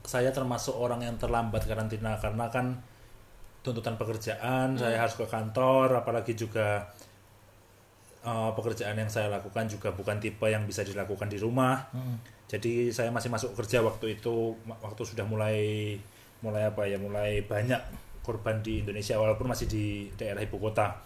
[0.00, 2.78] saya termasuk orang yang terlambat karantina karena kan
[3.60, 6.88] tuntutan pekerjaan saya harus ke kantor apalagi juga
[8.28, 11.88] eh, pekerjaan yang saya lakukan juga bukan tipe yang bisa dilakukan di rumah
[12.44, 15.96] jadi saya masih masuk kerja waktu itu waktu sudah mulai
[16.38, 17.80] mulai apa ya mulai banyak
[18.20, 21.00] korban di Indonesia walaupun masih di daerah ibu kota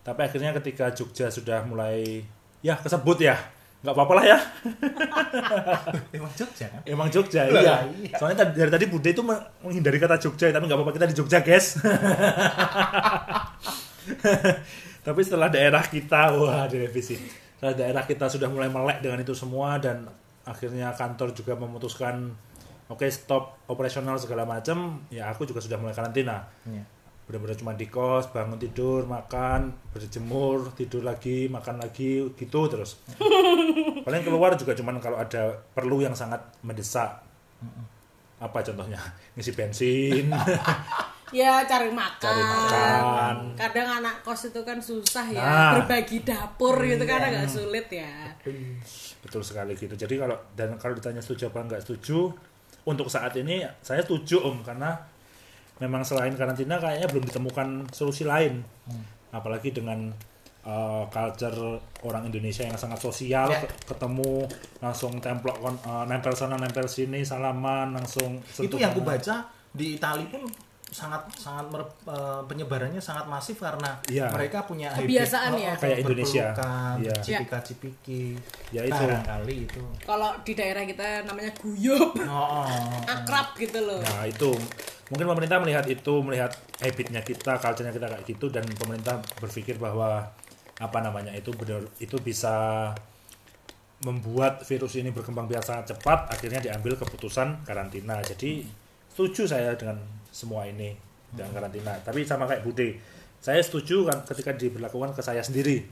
[0.00, 2.22] tapi akhirnya ketika Jogja sudah mulai
[2.60, 3.34] ya kesebut ya
[3.82, 4.38] nggak apa-apa lah ya
[6.16, 7.82] emang Jogja kan Emang Jogja, iya.
[7.92, 8.14] iya.
[8.14, 11.16] Soalnya tadi- dari tadi Bude itu me- menghindari kata Jogja, tapi nggak apa-apa kita di
[11.16, 11.78] Jogja, guys.
[15.02, 17.18] tapi setelah daerah kita, wah direvisi.
[17.58, 20.06] Setelah daerah kita sudah mulai melek dengan itu semua dan
[20.46, 22.30] akhirnya kantor juga memutuskan,
[22.86, 26.46] oke stop operasional segala macam, ya aku juga sudah mulai karantina.
[26.62, 26.86] Iya.
[27.26, 32.98] Benar-benar cuma di kos, bangun tidur, makan, berjemur, tidur lagi, makan lagi, gitu terus.
[34.06, 37.22] Paling keluar juga cuman kalau ada perlu yang sangat mendesak.
[38.42, 38.98] Apa contohnya?
[39.38, 40.26] Ngisi bensin.
[41.32, 42.20] Ya cari makan.
[42.22, 43.34] Cari makan.
[43.56, 45.72] Kadang anak kos itu kan susah ya Nah.
[45.80, 48.28] berbagi dapur gitu kan agak sulit ya.
[49.18, 49.92] Betul sekali gitu.
[49.92, 52.28] Jadi kalau dan kalau ditanya setuju apa enggak setuju,
[52.84, 54.92] untuk saat ini saya setuju Om karena
[55.78, 58.60] memang selain karantina kayaknya belum ditemukan solusi lain.
[59.32, 60.12] Apalagi dengan
[60.62, 63.64] uh, culture orang Indonesia yang sangat sosial, Ya.
[63.64, 64.44] ke- ketemu
[64.78, 69.96] langsung templok kon- uh, nempel sana nempel sini, salaman langsung itu yang aku baca di
[69.96, 70.44] Itali pun
[70.92, 74.28] sangat sangat mere- eh, penyebarannya sangat masif karena Iya.
[74.28, 75.72] mereka punya Kebiasaan ya.
[75.74, 76.46] Kayak Indonesia.
[76.52, 77.14] berpelukan, Iya.
[77.18, 78.24] cipika-cipiki
[78.70, 78.92] Ya, itu.
[78.94, 82.28] barangkali itu Kalau di daerah kita namanya guyup, oh,
[82.60, 82.68] oh.
[83.16, 83.98] akrab gitu loh.
[83.98, 84.52] Nah itu
[85.08, 90.28] mungkin pemerintah melihat itu melihat habitnya kita, culture-nya kita kayak gitu dan pemerintah berpikir bahwa
[90.76, 92.88] apa namanya itu benar itu bisa
[94.02, 98.66] membuat virus ini berkembang biak sangat cepat akhirnya diambil keputusan karantina jadi
[99.06, 99.94] setuju saya dengan
[100.32, 100.96] semua ini
[101.30, 101.94] dengan karantina.
[102.00, 102.98] Tapi sama kayak Bude
[103.42, 105.82] saya setuju kan ketika diberlakukan ke saya sendiri.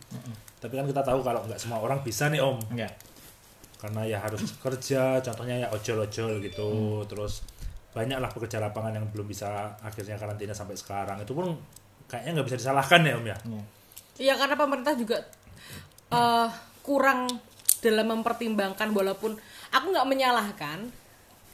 [0.59, 2.59] Tapi kan kita tahu kalau nggak semua orang bisa nih om.
[2.75, 2.91] Ya
[3.81, 7.41] karena ya harus kerja contohnya ya ojol-ojol gitu terus
[7.97, 11.19] banyaklah pekerja lapangan yang belum bisa akhirnya karantina sampai sekarang.
[11.25, 11.57] Itu pun
[12.07, 13.37] kayaknya nggak bisa disalahkan ya om ya?
[13.41, 13.63] Ya.
[14.21, 15.19] Iya karena pemerintah juga
[16.13, 16.49] eh,
[16.85, 17.27] kurang
[17.81, 19.41] dalam mempertimbangkan walaupun
[19.73, 20.93] aku nggak menyalahkan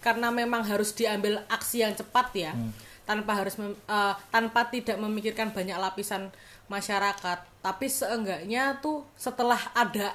[0.07, 2.55] karena memang harus diambil aksi yang cepat ya
[3.03, 6.31] tanpa harus mem- eh, tanpa tidak memikirkan banyak lapisan
[6.71, 7.39] masyarakat.
[7.59, 10.15] Tapi seenggaknya tuh setelah ada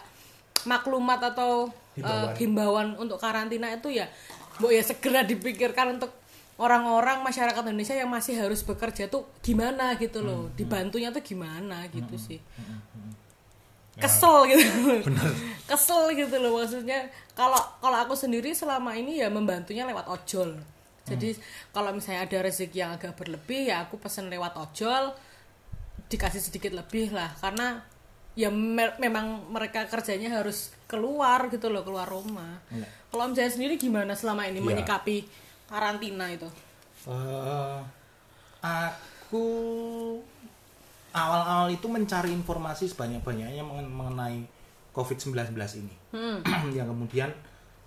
[0.64, 1.68] maklumat atau
[2.00, 2.36] eh, Himbauan.
[2.40, 4.08] himbauan untuk karantina itu ya
[4.64, 6.12] bu ya segera dipikirkan untuk
[6.56, 10.48] orang-orang masyarakat Indonesia yang masih harus bekerja tuh gimana gitu loh.
[10.56, 12.40] Dibantunya tuh gimana gitu sih
[14.02, 14.66] kesel gitu.
[15.70, 17.08] Kesel gitu loh maksudnya.
[17.32, 20.60] Kalau kalau aku sendiri selama ini ya membantunya lewat ojol.
[21.02, 21.32] Jadi
[21.70, 25.16] kalau misalnya ada rezeki yang agak berlebih ya aku pesen lewat ojol
[26.08, 27.32] dikasih sedikit lebih lah.
[27.38, 27.80] Karena
[28.34, 32.60] ya me- memang mereka kerjanya harus keluar gitu loh keluar rumah.
[32.68, 32.88] Iya.
[33.08, 34.68] kalau misalnya sendiri gimana selama ini Iya.
[34.68, 35.18] menyikapi
[35.68, 36.48] karantina itu?
[37.08, 37.80] Eh,
[38.62, 39.46] aku
[41.12, 44.40] awal-awal itu mencari informasi sebanyak-banyaknya mengen- mengenai
[44.92, 45.96] COVID-19 ini.
[46.78, 47.32] yang kemudian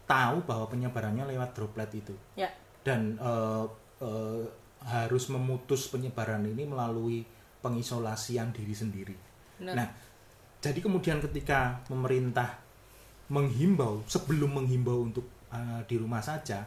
[0.05, 2.14] tahu bahwa penyebarannya lewat droplet itu.
[2.37, 2.49] ya
[2.85, 3.64] Dan eh,
[4.05, 4.45] eh,
[4.85, 7.25] harus memutus penyebaran ini melalui
[7.64, 9.16] pengisolasian diri sendiri.
[9.57, 9.75] Benar.
[9.81, 9.89] Nah,
[10.61, 12.61] jadi kemudian ketika pemerintah
[13.33, 16.61] menghimbau, sebelum menghimbau untuk eh, di rumah saja,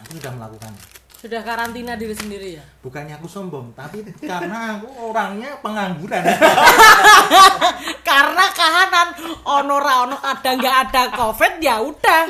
[0.00, 2.64] aku sudah melakukannya sudah karantina diri sendiri ya?
[2.78, 6.22] Bukannya aku sombong tapi karena aku orangnya pengangguran.
[8.08, 9.08] Karena kahanan
[9.44, 12.22] ono ra ono ada nggak ada covid ya udah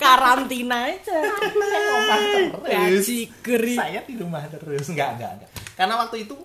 [0.00, 1.18] karantina aja.
[2.64, 3.74] Gaji geri.
[3.76, 4.88] saya di rumah terus.
[4.88, 6.36] Enggak enggak enggak karena waktu itu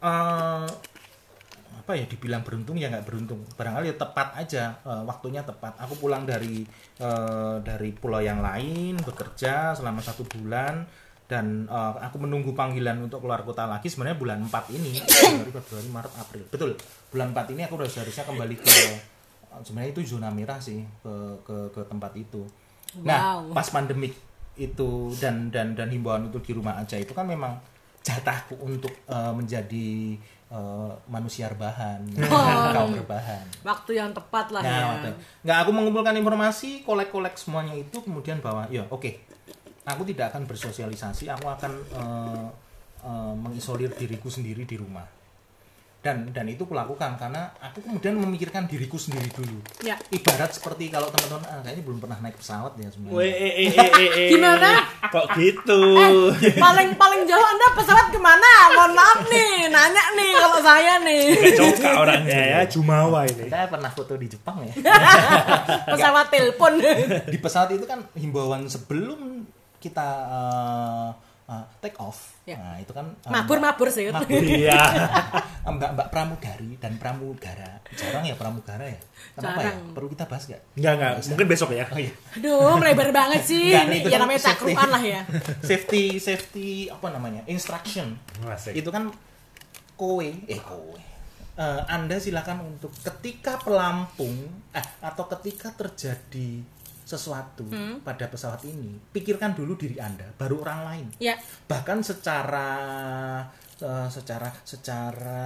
[0.00, 0.66] eh,
[1.78, 3.42] apa ya dibilang beruntung ya nggak beruntung.
[3.58, 5.74] Barangkali ya tepat aja eh, waktunya tepat.
[5.82, 6.62] Aku pulang dari
[7.02, 10.86] eh, dari pulau yang lain bekerja selama satu bulan
[11.28, 14.96] dan eh, aku menunggu panggilan untuk keluar kota lagi sebenarnya bulan 4 ini.
[15.22, 16.44] Januari Februari Maret April.
[16.48, 16.70] Betul
[17.08, 18.72] bulan 4 ini aku udah seharusnya kembali ke
[19.58, 22.42] sebenarnya itu zona merah sih ke ke, ke tempat itu.
[23.00, 23.52] Nah Wow.
[23.52, 24.16] pas pandemik
[24.56, 27.60] itu dan dan dan himbauan untuk di rumah aja itu kan memang
[28.00, 30.16] jatahku untuk eh, menjadi
[30.48, 32.00] eh, manusia rebahan
[32.74, 33.44] kaum rebahan.
[33.60, 34.70] Waktu yang tepat lah ya.
[34.70, 39.27] nah waktu- nggak aku mengumpulkan informasi kolek-kolek semuanya itu kemudian bahwa ya oke
[39.88, 42.46] aku tidak akan bersosialisasi aku akan eh,
[43.04, 45.18] eh, mengisolir diriku sendiri di rumah.
[45.98, 49.58] Dan dan itu kulakukan karena aku kemudian memikirkan diriku sendiri dulu.
[49.82, 49.98] Ya.
[50.14, 53.18] Ibarat seperti kalau teman-teman ah, kayaknya belum pernah naik pesawat ya sebenarnya.
[53.18, 54.28] Weh, eh, eh, eh, eh, eh.
[54.30, 54.86] Gimana?
[55.10, 55.82] Kok gitu?
[56.54, 58.50] paling paling jauh anda pesawat ke mana?
[58.78, 61.24] Mohon maaf nih nanya nih kalau saya nih.
[61.58, 63.50] Coka orangnya ya, Jumawa ini.
[63.50, 64.72] kita pernah foto di Jepang ya.
[65.98, 66.78] Pesawat telepon.
[67.26, 71.08] Di pesawat itu kan himbauan sebelum kita eh,
[71.48, 72.56] eh, take off Ya.
[72.56, 74.40] nah itu kan eh, mabur mabur sih Mabur.
[74.40, 74.80] Iya.
[75.68, 78.96] mbak mbak pramugari dan pramugara jarang ya pramugara ya
[79.32, 79.92] kenapa ya Jarang.
[79.92, 81.12] perlu kita bahas gak Enggak, enggak.
[81.28, 81.84] Mungkin besok ya.
[81.86, 84.56] oh iya aduh melebar banget sih Enggak, nih, itu ya kan namanya safety.
[84.72, 85.20] cakruan lah ya
[85.60, 88.72] safety safety apa namanya instruction Asik.
[88.74, 89.12] itu kan
[89.94, 90.96] kowe eh kowe
[91.58, 96.62] Eh, anda silakan untuk ketika pelampung eh, atau ketika terjadi
[97.08, 98.04] sesuatu Hmm.
[98.04, 101.06] pada pesawat ini pikirkan dulu diri anda baru orang lain.
[101.16, 101.40] Ya.
[101.64, 102.68] Bahkan secara
[103.80, 105.40] eh, secara secara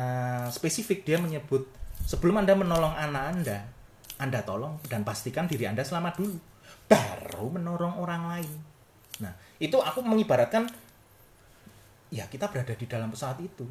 [0.50, 1.70] spesifik dia menyebut
[2.02, 3.58] sebelum anda menolong anak anda
[4.18, 6.34] anda tolong dan pastikan diri anda selamat dulu.
[6.90, 8.52] Baru menolong orang lain.
[9.22, 9.32] Nah
[9.62, 10.66] itu aku mengibaratkan
[12.10, 13.64] ya kita berada di dalam pesawat itu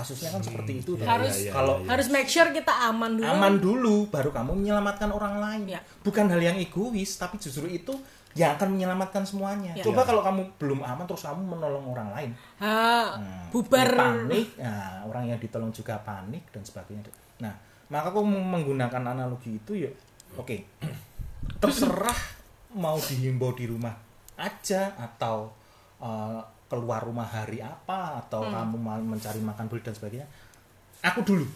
[0.00, 1.88] kasusnya kan seperti itu iya, Harus- iya, iya, kalau iya.
[1.92, 3.28] harus make sure kita aman dulu.
[3.28, 5.76] Aman dulu baru kamu menyelamatkan orang lain.
[5.76, 5.80] Ya.
[6.00, 7.92] bukan hal yang egois tapi justru itu
[8.32, 9.74] yang akan menyelamatkan semuanya.
[9.74, 9.82] Ya.
[9.82, 12.30] coba kalau kamu belum aman terus kamu menolong orang lain.
[12.58, 13.90] Ha, Nah, bubar.
[13.90, 14.54] panik.
[14.56, 17.10] Nah, orang yang ditolong juga panik dan sebagainya.
[17.38, 17.52] Nah
[17.90, 19.90] maka aku menggunakan analogi itu ya
[20.34, 20.56] oke.
[21.60, 22.16] Terserah
[22.72, 23.92] mau dihimbau di rumah
[24.38, 25.50] aja atau
[25.98, 26.40] eh,
[26.70, 30.26] keluar rumah hari apa atau kamu mau mencari makan beli dan sebagainya
[31.00, 31.46] aku dulu.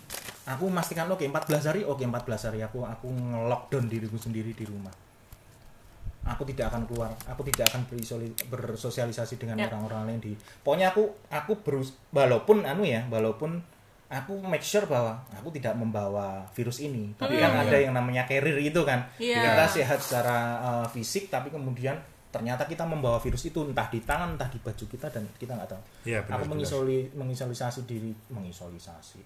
[0.45, 4.93] Aku memastikan oke 14 hari oke 14 hari aku aku nge-lockdown diriku sendiri di rumah.
[6.25, 9.69] Aku tidak akan keluar aku tidak akan berisoli- bersosialisasi dengan Ya.
[9.69, 13.61] orang-orang lain di pokoknya aku aku berus walaupun anu ya walaupun
[14.09, 18.57] aku make sure bahwa aku tidak membawa virus ini tapi kan ada yang namanya carrier
[18.59, 19.05] itu kan.
[19.21, 19.53] Iya.
[19.53, 21.93] kita sehat secara uh, fisik tapi kemudian
[22.35, 25.71] ternyata kita membawa virus itu entah di tangan entah di baju kita dan kita nggak
[25.71, 25.83] tahu.
[26.03, 26.53] Iya, benar, aku benar.
[26.59, 29.19] mengisoli mengisolisasi diri mengisolisasi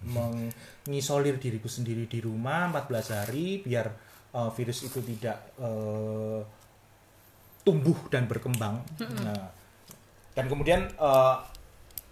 [0.85, 3.89] mengisolir diriku sendiri di rumah 14 hari biar
[4.37, 6.45] uh, virus itu tidak uh,
[7.65, 8.77] tumbuh dan berkembang.
[9.25, 9.49] Nah,
[10.37, 11.41] dan kemudian uh,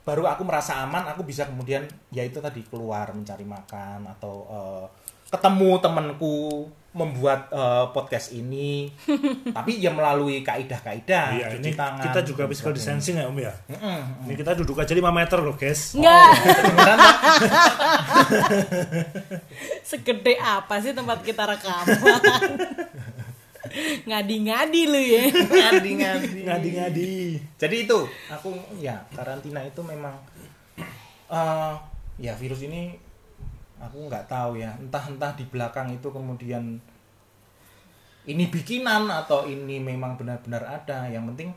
[0.01, 4.85] baru aku merasa aman aku bisa kemudian ya itu tadi keluar mencari makan atau uh,
[5.27, 6.65] ketemu temanku
[6.97, 8.89] membuat uh, podcast ini
[9.55, 13.53] tapi ya melalui kaidah-kaidah Iya, cuci ini tangan, kita juga physical distancing ya Om ya.
[13.69, 14.25] Mm-mm.
[14.25, 15.93] Ini kita duduk aja 5 meter loh guys.
[15.93, 16.29] enggak
[16.65, 17.15] Beneran, Pak?
[19.83, 21.97] segede apa sih tempat kita rekaman
[24.07, 27.11] ngadi-ngadi lu ya ngadi ngadi Ngadi-ngadi.
[27.55, 30.15] jadi itu aku ya karantina itu memang
[31.27, 31.73] eh
[32.17, 32.95] ya virus ini
[33.77, 36.81] aku nggak tahu ya entah entah di belakang itu kemudian
[38.27, 41.53] ini bikinan atau ini memang benar-benar ada yang penting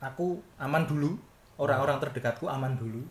[0.00, 1.18] aku aman dulu
[1.60, 3.02] orang-orang terdekatku aman dulu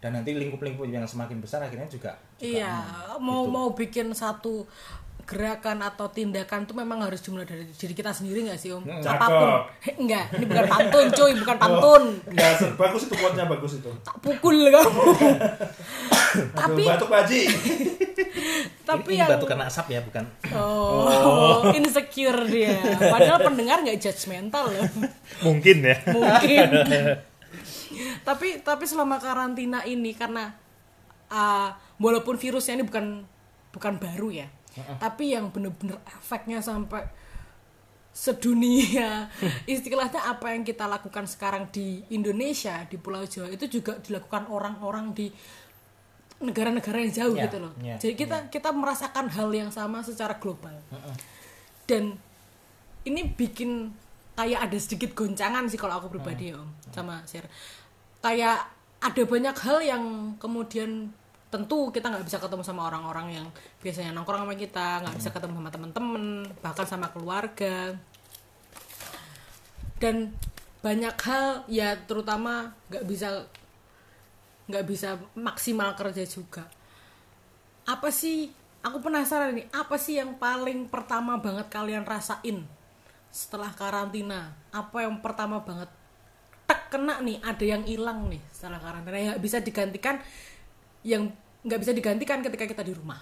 [0.00, 2.80] dan nanti lingkup-lingkup yang semakin besar akhirnya juga, juga iya
[3.16, 3.20] aman.
[3.20, 3.52] mau Gitu.
[3.52, 4.64] mau bikin satu
[5.30, 8.82] gerakan atau tindakan itu memang harus dimulai dari diri kita sendiri nggak sih om?
[8.82, 9.48] Hmm, apa pun.
[10.02, 12.02] enggak ini bukan pantun cuy bukan pantun.
[12.26, 13.90] Enggak, ser- bagus itu quote-nya bagus itu.
[14.02, 15.02] tak pukul kamu
[16.58, 17.40] tapi Aduh, batuk baji.
[18.90, 20.24] tapi ini, yang ini batu kena asap ya bukan?
[20.50, 22.74] Oh, insecure dia.
[22.98, 24.82] Padahal pendengar nggak judgmental loh.
[25.46, 25.96] Mungkin ya.
[26.10, 27.06] mungkin.
[28.26, 30.58] Tapi tapi selama karantina ini karena
[31.30, 31.70] uh,
[32.02, 33.22] walaupun virusnya ini bukan
[33.70, 34.48] bukan baru ya
[34.96, 37.02] tapi yang bener-bener efeknya sampai
[38.10, 39.30] sedunia
[39.70, 45.14] istilahnya apa yang kita lakukan sekarang di Indonesia di Pulau Jawa itu juga dilakukan orang-orang
[45.14, 45.30] di
[46.40, 47.72] negara-negara yang jauh Ya, gitu loh.
[47.84, 50.72] ya, jadi kita kita merasakan hal yang sama secara global.
[51.84, 52.16] Dan
[53.04, 53.92] ini bikin
[54.32, 57.44] kayak ada sedikit goncangan sih kalau aku pribadi om sama share
[58.24, 60.04] kayak ada banyak hal yang
[60.40, 61.12] kemudian
[61.50, 63.46] tentu kita nggak bisa ketemu sama orang-orang yang
[63.82, 66.24] biasanya nongkrong sama kita nggak bisa ketemu sama temen-temen
[66.62, 67.98] bahkan sama keluarga.
[70.00, 70.32] Dan
[70.80, 73.44] banyak hal ya terutama nggak bisa
[74.70, 76.64] nggak bisa maksimal kerja juga.
[77.84, 78.54] Apa sih
[78.86, 82.62] aku penasaran nih apa sih yang paling pertama banget kalian rasain
[83.34, 84.54] setelah karantina?
[84.70, 85.90] Apa yang pertama banget?
[86.70, 89.34] Tek kena nih ada yang hilang nih setelah karantina.
[89.34, 90.22] Nggak bisa digantikan
[91.02, 91.28] yang
[91.60, 93.20] nggak bisa digantikan ketika kita di rumah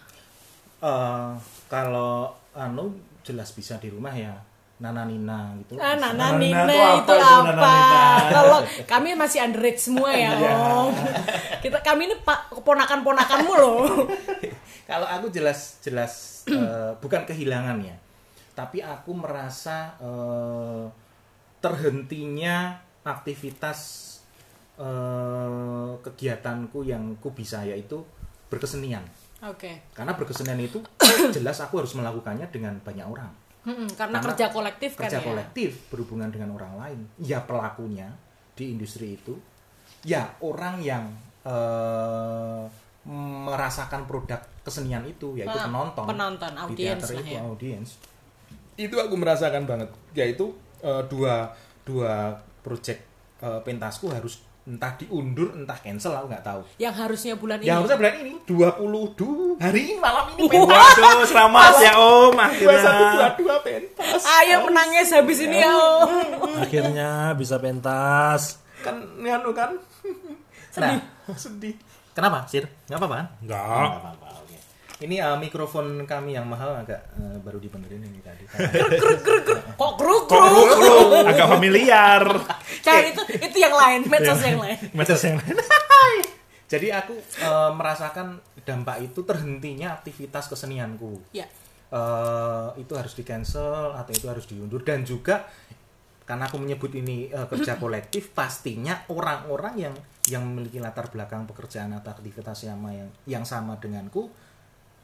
[0.79, 1.31] Eh,
[1.66, 2.95] kalau anu
[3.26, 4.31] jelas bisa di rumah ya
[4.79, 5.74] Nana Nina gitu.
[5.74, 7.51] Ah, Nana Nana Nina apa itu Nana apa?
[7.51, 8.31] Nina?
[8.31, 10.55] Kalau kami masih underage semua ya, Iya.
[10.55, 10.95] Om.
[11.66, 14.07] Kita kami ini pak ponakan-ponakanmu loh.
[14.91, 17.99] Kalau aku jelas jelas eh, bukan kehilangan ya,
[18.55, 20.87] tapi aku merasa eh,
[21.59, 24.07] terhentinya aktivitas
[24.79, 28.01] eh, kegiatanku yang ku bisa yaitu
[28.49, 29.03] berkesenian.
[29.45, 29.83] Oke.
[29.93, 30.79] Karena berkesenian itu
[31.37, 33.31] jelas aku harus melakukannya dengan banyak orang.
[33.66, 35.26] Mm-mm, karena, Karena kerja kolektif kan kerja ya.
[35.26, 38.09] kolektif berhubungan dengan orang lain ya pelakunya
[38.57, 39.37] di industri itu
[40.03, 41.05] ya orang yang
[41.45, 42.64] eh,
[43.09, 47.41] merasakan produk kesenian itu yaitu Ah, penonton penonton, di audiens teater lah itu ya.
[47.45, 47.89] audiens
[48.76, 51.53] itu aku merasakan banget yaitu eh, dua
[51.85, 53.01] dua project
[53.41, 57.66] eh, pentasku harus entah diundur entah cancel aku nggak tahu Yang harusnya bulan ini.
[57.66, 62.34] yang harusnya bulan ini 20 du hari ini malam ini pentas Waduh, selamat ya Om
[62.36, 62.80] akhirnya.
[63.32, 65.72] 21 22 pentas Ayo menangis habis ini ya.
[65.72, 66.60] Om.
[66.60, 68.60] Akhirnya bisa pentas.
[68.78, 69.74] kan anu kan
[70.70, 71.00] sedih
[71.34, 71.74] sedih
[72.12, 73.58] kenapa sir nggak apa-apa kan Enggak.
[73.58, 74.56] nggak apa-apa oke
[74.99, 78.42] ini eh, mikrofon kami yang mahal agak eh, baru dibenerin ini tadi
[79.78, 80.66] Kok kruk Kok kruk.
[80.68, 82.22] kru agak familiar.
[82.86, 84.76] Kan itu itu yang lain, medsos yang lain.
[84.99, 85.57] Medsos yang lain.
[86.66, 91.46] jadi aku eh, merasakan dampak itu terhentinya aktivitas kesenianku Ya.
[91.88, 95.49] eh, itu harus di cancel atau itu harus diundur dan juga
[96.22, 99.94] karena aku menyebut ini eh, kerja kolektif pastinya orang-orang yang
[100.28, 104.28] yang memiliki latar belakang pekerjaan atau aktivitas sama yang yang sama denganku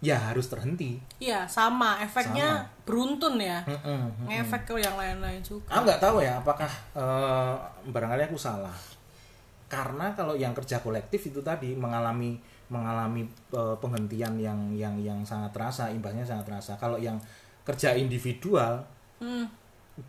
[0.04, 1.96] ya harus terhenti Iya, sama.
[1.98, 3.64] Efeknya beruntun ya.
[3.64, 4.28] Mm-mm.
[4.28, 5.64] Ngefek ke yang lain-lain juga.
[5.72, 7.54] aku nggak tahu ya apakah eh,
[7.88, 8.76] barangkali aku salah
[9.64, 12.36] karena kalau yang kerja kolektif itu tadi mengalami
[12.68, 17.16] mengalami eh, penghentian yang yang yang sangat terasa imbasnya sangat terasa kalau yang
[17.64, 18.84] kerja individual
[19.14, 19.46] Hmm,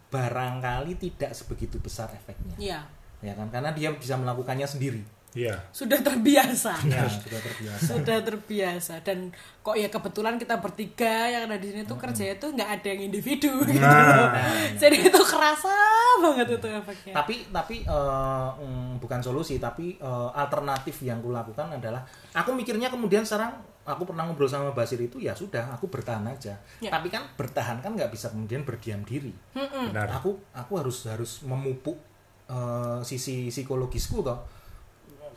[0.10, 2.82] barangkali tidak sebegitu besar efeknya iya.
[3.22, 5.06] ya kan karena dia bisa melakukannya sendiri
[5.36, 5.52] Iya.
[5.70, 6.80] Sudah terbiasa.
[6.88, 9.30] ya sudah terbiasa sudah terbiasa dan
[9.60, 13.02] kok ya kebetulan kita bertiga yang ada di sini tuh kerjanya tuh nggak ada yang
[13.04, 13.84] individu gitu.
[13.84, 14.32] Nah.
[14.80, 15.76] jadi itu kerasa
[16.18, 22.00] banget itu efeknya tapi tapi eh, mm, bukan solusi tapi eh, alternatif yang kulakukan adalah
[22.32, 23.52] aku mikirnya kemudian sekarang
[23.84, 26.90] aku pernah ngobrol sama Basir itu ya sudah aku bertahan aja Ya.
[26.90, 30.10] tapi kan bertahan kan nggak bisa kemudian berdiam diri Benar.
[30.16, 32.00] aku aku harus harus memupuk
[32.48, 34.40] eh, sisi psikologisku toh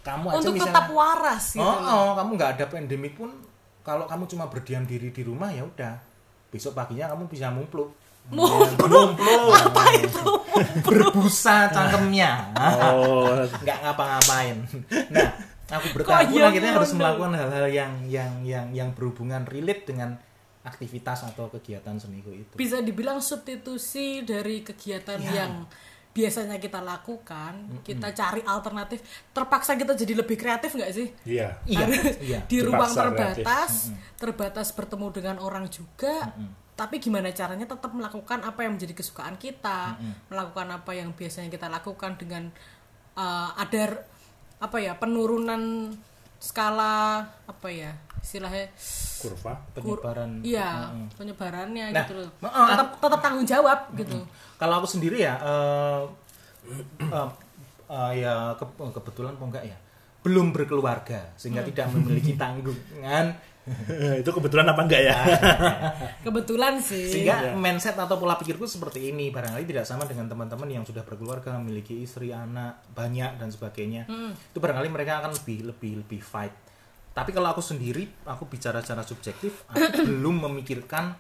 [0.05, 0.73] kamu aja untuk misalnya.
[0.75, 1.93] tetap waras gitu oh, loh.
[1.93, 3.31] oh, kamu nggak ada pandemik pun
[3.83, 5.95] kalau kamu cuma berdiam diri di rumah ya udah.
[6.49, 7.93] Besok paginya kamu bisa mumpluk
[8.29, 9.17] Mumpluk?
[9.65, 10.29] apa itu
[10.85, 12.53] berbusa cangkemnya.
[12.57, 14.57] Oh, nggak ngapa-ngapain.
[15.09, 15.29] Nah
[15.69, 20.21] aku pun iya akhirnya harus melakukan hal-hal yang yang yang yang berhubungan relate dengan
[20.65, 22.53] aktivitas atau kegiatan seniku itu.
[22.53, 25.45] Bisa dibilang substitusi dari kegiatan Ya.
[25.45, 25.65] yang
[26.19, 28.99] biasanya kita lakukan kita cari alternatif.
[29.31, 31.15] Terpaksa kita jadi lebih kreatif nggak sih?
[31.23, 31.63] Iya.
[31.63, 31.87] iya
[32.29, 32.39] iya.
[32.51, 33.73] di ruang Terpaksa terbatas
[34.19, 36.35] terbatas bertemu dengan orang juga
[36.79, 39.99] tapi gimana caranya tetap melakukan apa yang menjadi kesukaan kita
[40.31, 42.55] melakukan apa yang biasanya kita lakukan dengan
[43.19, 44.07] uh, ada
[44.63, 45.91] apa ya penurunan
[46.39, 48.67] skala apa ya istilahnya
[49.17, 49.55] Kurva.
[49.75, 50.31] kur- penyebaran.
[50.43, 52.31] iya penyebarannya Nah, gitu loh.
[52.41, 54.19] oh, tetap tetap tanggung jawab gitu.
[54.55, 56.03] Kalau aku sendiri ya eh,
[57.09, 57.29] eh,
[57.89, 59.79] eh, ya ke- kebetulan apa enggak ya
[60.19, 63.39] belum berkeluarga sehingga tidak memiliki tanggungan.
[64.21, 65.17] Itu kebetulan apa enggak ya?
[66.25, 67.05] kebetulan sih.
[67.07, 71.53] Sehingga mindset atau pola pikirku seperti ini barangkali tidak sama dengan teman-teman yang sudah berkeluarga
[71.57, 74.09] memiliki istri anak banyak dan sebagainya.
[74.33, 76.53] Itu barangkali mereka akan lebih lebih lebih fight
[77.19, 81.13] tapi kalau aku sendiri aku bicara secara subjektif aku belum memikirkan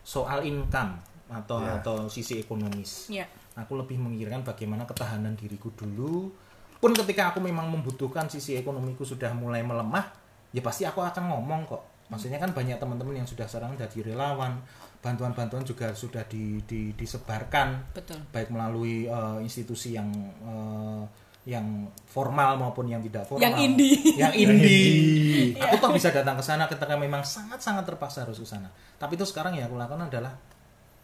[0.00, 0.96] soal income
[1.26, 1.80] atau Ya.
[1.80, 3.10] atau sisi ekonomis.
[3.10, 3.26] Ya.
[3.56, 6.30] Aku lebih memikirkan bagaimana ketahanan diriku dulu.
[6.76, 10.06] Pun ketika aku memang membutuhkan sisi ekonomiku sudah mulai melemah
[10.52, 11.82] ya pasti aku akan ngomong kok.
[12.06, 14.62] Maksudnya kan banyak teman-teman yang sudah sekarang jadi relawan
[15.02, 17.90] bantuan-bantuan juga sudah di- di- disebarkan.
[17.90, 18.22] Betul.
[18.30, 20.06] Baik melalui eh, institusi yang
[20.46, 21.02] eh,
[21.46, 23.42] yang formal maupun yang tidak formal.
[23.46, 24.18] Yang indie.
[24.18, 25.54] Yang indie.
[25.54, 28.66] aku toh bisa datang ke sana ketika memang sangat-sangat terpaksa harus ke sana.
[28.98, 30.34] Tapi itu sekarang ya aku lakukan adalah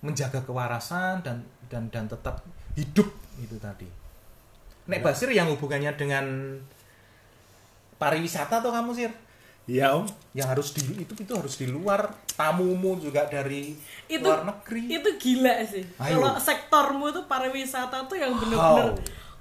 [0.02, 2.42] menjaga kewarasan dan dan dan tetap
[2.74, 3.06] hidup
[3.38, 3.86] itu tadi.
[4.90, 6.58] Nek Basir yang hubungannya dengan
[8.02, 9.06] pariwisata tuh kamu sih
[9.62, 10.02] Iya om.
[10.34, 13.78] yang harus di itu itu harus di luar tamumu juga dari
[14.10, 18.42] itu luar negeri itu gila sih kalau sektormu itu pariwisata tuh yang How?
[18.42, 18.90] bener-bener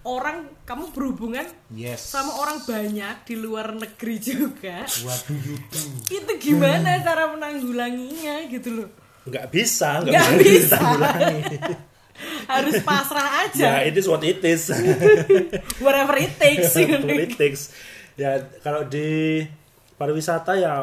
[0.02, 4.86] orang kamu berhubungan yes sama orang banyak di luar negeri juga
[5.30, 8.90] you do itu gimana cara menanggulanginya gitu loh
[9.22, 10.42] Nggak bisa, nggak bisa
[10.74, 11.58] ditanggulangi.
[12.50, 14.70] harus pasrah ya aja it is what it is.
[15.86, 16.74] whatever it takes
[17.06, 17.62] Politics.
[18.18, 19.42] Ya kalau di
[19.94, 20.82] pariwisata ya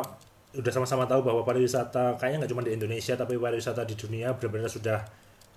[0.54, 4.70] udah sama-sama tahu bahwa pariwisata kayaknya nggak cuma di Indonesia tapi pariwisata di dunia benar-benar
[4.70, 4.98] sudah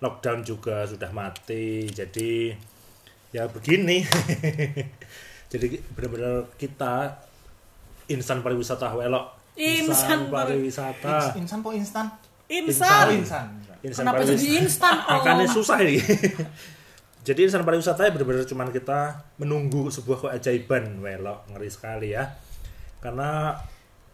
[0.01, 1.85] lockdown juga sudah mati.
[1.85, 2.49] Jadi
[3.31, 4.03] ya begini.
[5.51, 7.19] Jadi benar-benar kita
[8.07, 9.25] insan pariwisata welok.
[9.55, 11.35] Insan pariwisata.
[11.35, 12.07] insan kok instan
[12.51, 13.45] Oh, insan insan
[13.81, 14.37] Insan kenapa pariwisata.
[14.37, 15.95] jadi instan Makanya om susah ini.
[17.27, 18.99] Jadi insan pariwisata ya benar-benar cuman kita
[19.37, 22.25] menunggu sebuah keajaiban, welok ngeri sekali ya.
[22.97, 23.53] Karena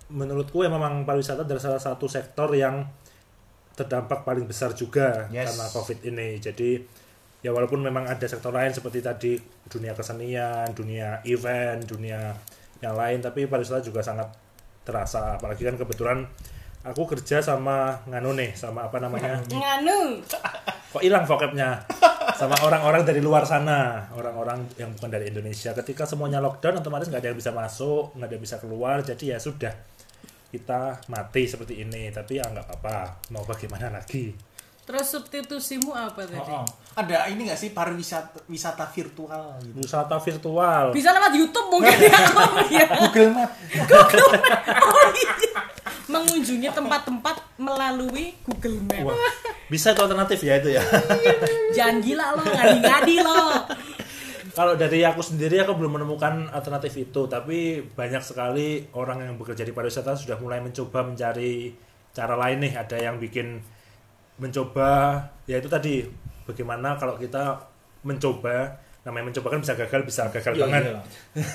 [0.10, 2.84] menurutku ya memang pariwisata adalah salah satu sektor yang
[3.74, 5.54] terdampak paling besar juga Yes.
[5.54, 6.38] karena covid ini.
[6.38, 6.84] Jadi
[7.48, 9.40] ya walaupun memang ada sektor lain seperti tadi
[9.72, 12.36] dunia kesenian, dunia event, dunia
[12.84, 14.28] yang lain, tapi pariwisata juga sangat
[14.84, 15.40] terasa.
[15.40, 16.28] Apalagi kan kebetulan
[16.84, 19.40] aku kerja sama nganu nih, sama apa namanya?
[19.48, 20.20] nganu.
[20.92, 21.88] Kok hilang vocabnya?
[22.36, 24.12] Sama orang-orang dari luar sana.
[24.12, 25.72] Orang-orang yang bukan dari Indonesia.
[25.72, 28.98] Ketika semuanya lockdown otomatis nggak ada yang bisa masuk nggak ada yang bisa keluar.
[29.08, 29.72] Jadi ya sudah
[30.52, 32.12] kita mati seperti ini.
[32.12, 33.24] Tapi ya nggak apa-apa.
[33.32, 34.36] Mau bagaimana lagi
[34.88, 36.40] terus substitusimu apa tadi?
[36.40, 36.68] Oh, oh.
[36.96, 39.84] ada ini nggak sih pariwisata wisata virtual gitu?
[39.84, 40.96] Wisata virtual.
[40.96, 42.20] Bisa lewat YouTube mungkin ya
[42.80, 42.88] ya.
[42.96, 43.52] Google Map.
[44.80, 45.60] Oh iya.
[46.08, 49.12] Mengunjungi tempat-tempat melalui Google Map.
[49.12, 49.20] Wah,
[49.68, 50.84] bisa itu alternatif ya itu ya?
[51.76, 53.44] Jangan gila lo ngadi-ngadi lo
[54.58, 57.30] kalau dari aku sendiri aku belum menemukan alternatif itu.
[57.30, 61.70] Tapi banyak sekali orang yang bekerja di pariwisata sudah mulai mencoba mencari
[62.10, 62.74] cara lain nih.
[62.74, 63.62] Ada yang bikin
[64.38, 66.06] mencoba ya itu tadi
[66.44, 67.58] bagaimana kalau kita
[68.02, 68.70] mencoba
[69.02, 70.82] namanya mencoba kan bisa gagal bisa gagal Iya, banget.
[70.84, 71.00] iya.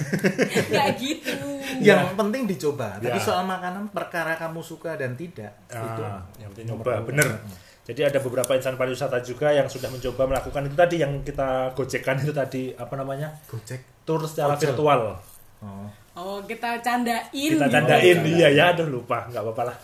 [0.72, 1.48] nggak gitu.
[1.80, 3.20] Yang penting dicoba tapi Ya.
[3.20, 7.28] soal makanan perkara kamu suka dan tidak itu Ah, yang penting nyoba bener.
[7.82, 12.14] Jadi ada beberapa insan pariwisata juga yang sudah mencoba melakukan itu tadi yang kita gojekkan
[12.16, 13.28] itu tadi apa namanya?
[13.44, 13.82] Gojek.
[14.02, 14.62] Tour secara Ojol.
[14.64, 15.00] virtual.
[15.60, 15.86] Oh.
[16.14, 17.26] oh kita candain.
[17.26, 17.68] Kita gitu.
[17.68, 18.64] tandain iya ya.
[18.70, 19.26] Aduh lupa.
[19.26, 19.76] Nggak apa-apa lah.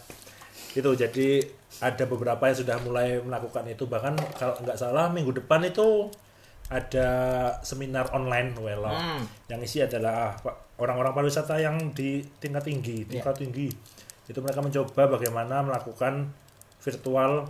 [0.72, 1.42] Itu jadi
[1.78, 3.84] ada beberapa yang sudah mulai melakukan itu.
[3.84, 6.08] Bahkan kalau nggak salah minggu depan itu
[6.68, 7.08] ada
[7.62, 9.24] seminar online Welo Hmm.
[9.48, 13.68] yang isi adalah pa- orang-orang pariwisata yang di tingkat tinggi tingkat tinggi.
[14.24, 16.28] Itu mereka mencoba bagaimana melakukan
[16.78, 17.48] virtual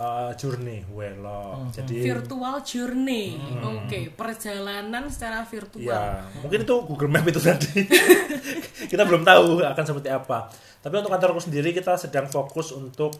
[0.00, 3.40] uh, journey Welo jadi virtual journey.
[3.64, 5.84] Oke perjalanan secara virtual.
[5.84, 7.84] Ya, mungkin itu Google Map itu tadi.
[8.92, 10.48] kita belum tahu akan seperti apa.
[10.80, 13.16] Tapi untuk kantorku sendiri kita sedang fokus untuk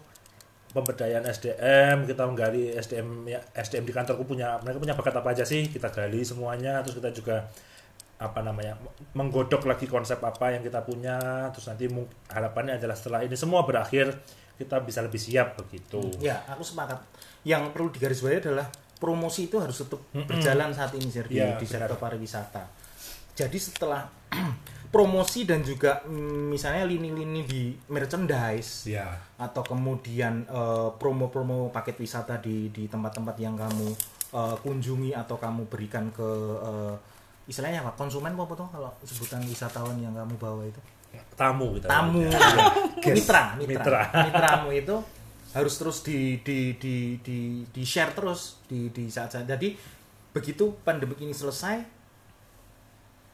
[0.76, 5.44] pemberdayaan SDM, kita menggali SDM ya, SDM di kantorku punya mereka punya bakat apa aja
[5.48, 5.72] sih?
[5.72, 6.84] Kita gali semuanya.
[6.84, 7.48] Terus kita juga
[8.16, 8.80] apa namanya
[9.12, 11.48] menggodok lagi konsep apa yang kita punya.
[11.56, 11.88] Terus nanti
[12.28, 14.12] harapannya adalah setelah ini semua berakhir
[14.56, 16.00] kita bisa lebih siap begitu.
[16.18, 17.00] Ya aku sepakat.
[17.46, 21.66] Yang perlu digarisbawahi adalah promosi itu harus tetap berjalan saat ini Sir, di, Iya, di
[21.68, 22.64] sektor pariwisata.
[23.36, 24.08] Jadi setelah
[24.94, 29.12] promosi dan juga mm, misalnya lini-lini di merchandise ya.
[29.36, 33.88] atau kemudian eh, promo-promo paket wisata di di tempat-tempat yang kamu
[34.32, 36.28] eh, kunjungi atau kamu berikan ke
[36.64, 36.94] eh,
[37.46, 37.92] istilahnya apa?
[37.94, 40.80] Konsumen apa tuh kalau sebutan wisatawan yang kamu bawa itu
[41.34, 42.66] tamu kita tamu nyebutnya.
[43.12, 44.00] mitra mitra Mitra.
[44.24, 44.96] mitramu itu
[45.52, 49.72] harus terus di di di di di share terus di di saat saat jadi
[50.30, 51.80] begitu pandemi ini selesai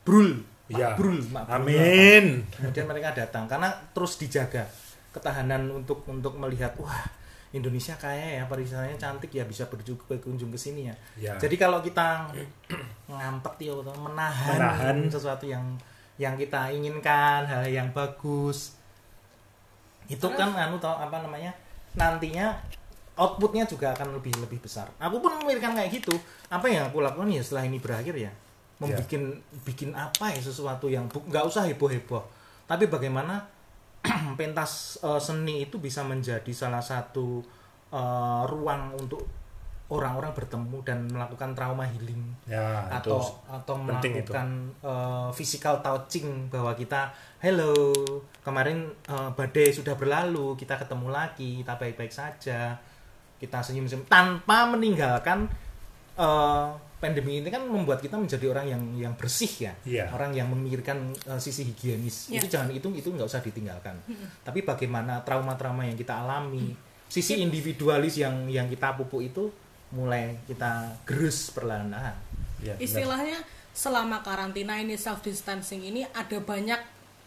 [0.02, 0.96] brul Ya.
[0.96, 1.68] brul mak brul.
[1.68, 4.64] amin kemudian mereka datang karena terus dijaga
[5.12, 7.02] ketahanan untuk untuk melihat wah
[7.52, 10.94] Indonesia kaya ya pariwisatanya cantik ya bisa berkunjung ke sini ya.
[11.20, 11.32] Ya.
[11.36, 12.32] Jadi kalau kita
[13.12, 14.96] ngampet ya menahan, Menahan.
[15.12, 15.60] sesuatu yang
[16.20, 18.76] yang kita inginkan, hal yang bagus.
[20.08, 21.52] Itu kan anu tau apa namanya?
[21.96, 22.52] Nantinya
[23.16, 24.88] outputnya juga akan lebih lebih besar.
[25.00, 26.14] Aku pun memikirkan kayak gitu.
[26.48, 28.32] Apa yang aku lakukan ya setelah ini berakhir ya,
[28.80, 29.08] membuat
[29.64, 32.24] bikin apa ya sesuatu yang nggak usah heboh heboh,
[32.64, 33.44] tapi bagaimana
[34.38, 37.44] pentas eh, seni itu bisa menjadi salah satu
[37.92, 39.41] eh, ruang untuk
[39.92, 44.32] orang-orang bertemu dan melakukan trauma healing Ya, atau itu atau penting itu.
[44.32, 44.48] melakukan
[44.80, 47.12] eh, physical touching bahwa kita
[47.44, 47.92] hello
[48.40, 52.74] kemarin eh, badai sudah berlalu kita ketemu lagi kita baik-baik saja.
[53.36, 55.44] Kita senyum-senyum tanpa meninggalkan
[56.16, 56.68] eh,
[57.02, 59.74] pandemi ini kan membuat kita menjadi orang yang yang bersih ya.
[59.82, 60.04] Iya.
[60.14, 62.32] orang yang memikirkan eh, sisi higienis.
[62.32, 62.40] Iya.
[62.40, 63.98] itu jangan itu itu nggak usah ditinggalkan.
[64.40, 66.72] Tapi bagaimana trauma-trauma yang kita alami
[67.12, 69.52] sisi individualis yang yang kita pupuk itu
[69.92, 70.72] mulai kita
[71.04, 72.16] gerus perlahan-lahan
[72.58, 72.80] Ya, benar.
[72.80, 73.38] istilahnya
[73.72, 76.78] selama karantina ini self distancing ini ada banyak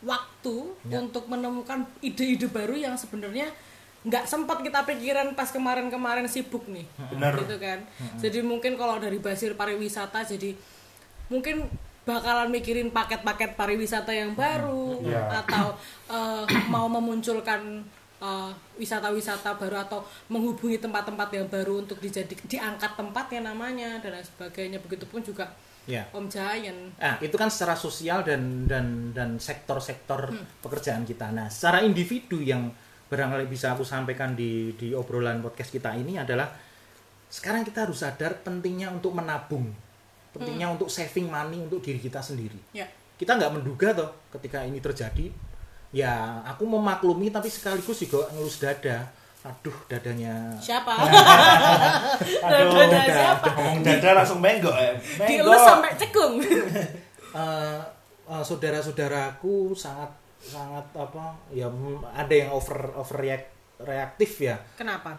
[0.02, 0.56] waktu
[0.86, 0.98] Ya.
[0.98, 3.50] untuk menemukan ide-ide baru yang sebenarnya
[4.02, 7.36] nggak sempat kita pikiran pas kemarin-kemarin sibuk nih Benar.
[7.38, 7.82] gitu kan
[8.16, 10.54] jadi mungkin kalau dari basir pariwisata jadi
[11.26, 11.66] mungkin
[12.06, 15.42] bakalan mikirin paket-paket pariwisata yang baru Ya.
[15.42, 15.74] atau
[16.08, 17.82] eh, mau memunculkan
[18.22, 24.26] eh, wisata-wisata baru atau menghubungi tempat-tempat yang baru untuk dijadi diangkat tempatnya namanya dan lain
[24.26, 24.80] sebagainya.
[24.84, 25.50] Begitupun juga
[25.86, 26.04] ya.
[26.12, 31.30] Om Giant Nah, itu kan secara sosial dan dan dan sektor-sektor pekerjaan kita.
[31.32, 32.70] Nah, secara individu yang
[33.06, 36.50] barangkali bisa aku sampaikan di di obrolan podcast kita ini adalah
[37.30, 39.70] sekarang kita harus sadar pentingnya untuk menabung,
[40.34, 42.58] pentingnya untuk saving money untuk diri kita sendiri.
[42.74, 42.86] ya.
[43.16, 45.32] Kita nggak menduga toh ketika ini terjadi,
[45.96, 46.12] ya
[46.44, 49.08] aku memaklumi tapi sekaligus juga ngelus dada.
[49.46, 50.58] Aduh, dadanya.
[50.58, 50.90] Siapa?
[50.90, 53.14] Aduh, Dadanya dada.
[53.14, 54.92] siapa ngomong dada langsung menggok ya.
[55.24, 57.80] dielus sampai cekung eh,
[58.26, 60.10] eh, saudara-saudaraku sangat
[60.42, 61.70] sangat apa ya
[62.10, 63.22] ada yang over over
[63.80, 64.58] reaktif ya.
[64.76, 65.14] Kenapa?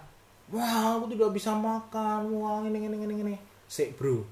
[0.51, 2.27] Wah aku tidak bisa makan.
[2.35, 3.35] Wah ini ini ini ini.
[3.67, 4.23] Sik bro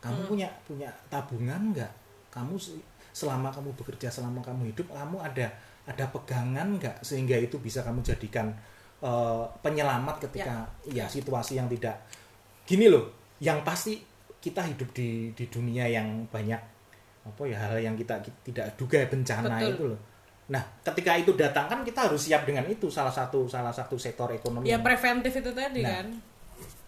[0.00, 1.92] kamu punya punya tabungan nggak?
[2.28, 2.76] Kamu se-
[3.12, 5.48] selama kamu bekerja selama kamu hidup kamu ada
[5.86, 8.50] ada pegangan nggak sehingga itu bisa kamu jadikan
[9.00, 11.06] eh, penyelamat ketika ya.
[11.06, 11.94] situasi yang tidak
[12.62, 13.06] gini loh
[13.38, 14.02] yang pasti
[14.36, 16.58] kita hidup di di dunia yang banyak
[17.26, 19.70] apa ya hal yang kita, ki- tidak duga bencana Betul.
[19.70, 20.00] itu loh
[20.46, 24.30] nah ketika itu datang kan kita harus siap dengan itu salah satu salah satu sektor
[24.30, 25.90] ekonomi ya yang- preventif itu tadi Nah.
[25.90, 26.06] kan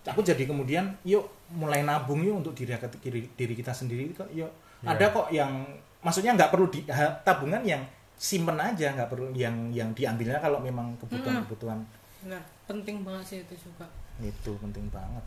[0.09, 2.72] aku jadi kemudian yuk mulai nabung yuk untuk diri
[3.03, 4.49] diri, diri kita sendiri kok yuk
[4.80, 5.66] ada kok yang
[6.01, 6.86] maksudnya nggak perlu di
[7.26, 7.82] tabungan yang
[8.19, 11.79] simpen aja nggak perlu yang yang diambilnya kalau memang kebutuhan kebutuhan
[12.27, 13.89] nah penting banget sih itu juga.
[14.21, 15.25] Itu penting banget.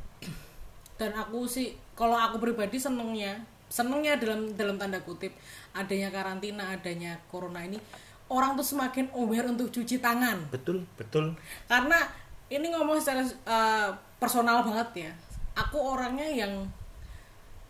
[0.99, 5.31] Dan aku sih kalau aku pribadi senengnya senengnya dalam dalam tanda kutip
[5.73, 7.79] adanya karantina adanya corona ini
[8.27, 10.37] orang tuh semakin aware untuk cuci tangan.
[10.53, 11.33] Betul Betul.
[11.65, 11.97] karena
[12.51, 13.89] ini ngomong secara eh,
[14.21, 15.11] personal banget ya.
[15.57, 16.67] Aku orangnya yang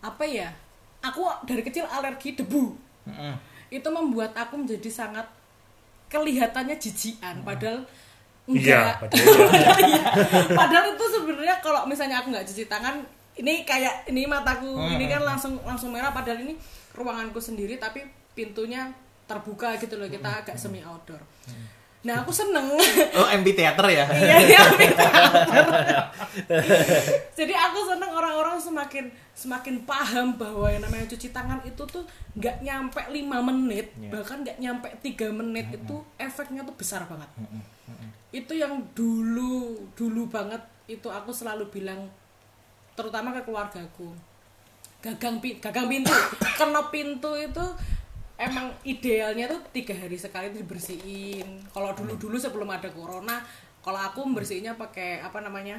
[0.01, 0.49] apa ya
[1.05, 2.73] aku dari kecil alergi debu.
[3.07, 3.33] Mm-mm.
[3.71, 5.25] Itu membuat aku menjadi sangat
[6.07, 7.81] kelihatannya jijian padahal
[8.43, 9.07] Iya, enggak.
[9.07, 9.37] padahal
[9.87, 10.03] Iya.
[10.51, 12.99] padahal itu sebenarnya kalau misalnya aku nggak cuci tangan
[13.33, 16.57] ini kayak ini mataku ini kan langsung langsung merah padahal ini
[16.91, 18.03] ruanganku sendiri tapi
[18.33, 18.91] pintunya
[19.23, 21.21] terbuka gitu loh kita agak semi outdoor
[22.01, 22.65] nah aku seneng.
[23.13, 24.05] Oh amphitheater ya?
[24.09, 25.09] Iya iya teater.
[27.37, 32.01] jadi aku seneng orang-orang semakin semakin paham bahwa yang namanya cuci tangan itu tuh
[32.33, 34.09] nggak nyampe lima menit Iya.
[34.11, 37.29] bahkan nggak nyampe tiga menit itu efeknya tuh besar banget.
[38.31, 42.09] Itu yang dulu dulu banget itu aku selalu bilang
[42.93, 44.09] terutama ke keluargaku.
[45.01, 46.13] Gagang gagang pintu
[46.57, 47.65] kena pintu itu
[48.41, 51.61] emang idealnya tuh tiga hari sekali itu dibersihin.
[51.67, 53.37] Kalau dulu dulu sebelum ada corona
[53.79, 55.77] kalau aku membersihinnya pakai apa namanya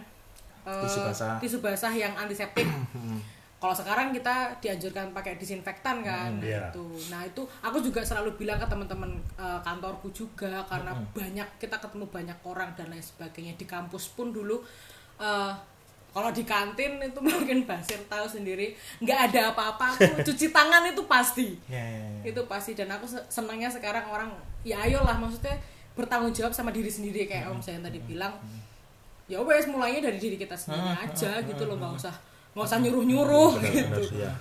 [0.63, 1.43] Eh, Tisu basah.
[1.43, 2.63] tisu basah yang antiseptik.
[3.59, 6.67] Kalau sekarang kita dianjurkan pakai disinfektan kan nah, Iya.
[6.67, 11.79] itu nah itu aku juga selalu bilang ke teman-teman eh, kantorku juga karena banyak kita
[11.79, 13.55] ketemu banyak orang dan lain sebagainya.
[13.55, 14.63] Di kampus pun dulu
[15.19, 15.51] eh,
[16.13, 19.97] kalau di kantin itu mungkin Basir tahu sendiri nggak ada apa-apa.
[19.97, 21.57] Aku cuci tangan itu pasti.
[21.73, 22.37] Ya, ya, ya.
[22.37, 22.77] itu pasti.
[22.77, 24.29] Dan aku se- senangnya sekarang orang
[24.61, 25.57] ya ayolah maksudnya
[25.97, 27.25] bertanggung jawab sama diri sendiri.
[27.25, 28.37] Kayak Om saya tadi bilang
[29.25, 32.15] ya wes mulainya dari diri kita sendiri aja gitu loh nggak usah
[32.53, 34.21] nggak usah nyuruh nyuruh gitu.
[34.21, 34.33] Iya.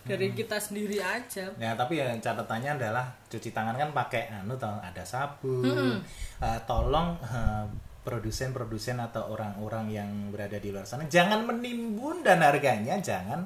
[0.00, 1.46] dari kita sendiri aja.
[1.54, 6.02] Ya tapi ya catatannya adalah cuci tangan kan pakai anu ada sabun.
[6.42, 7.64] Eh, tolong eh,
[8.00, 13.44] produsen-produsen atau orang-orang yang berada di luar sana jangan menimbun dan harganya jangan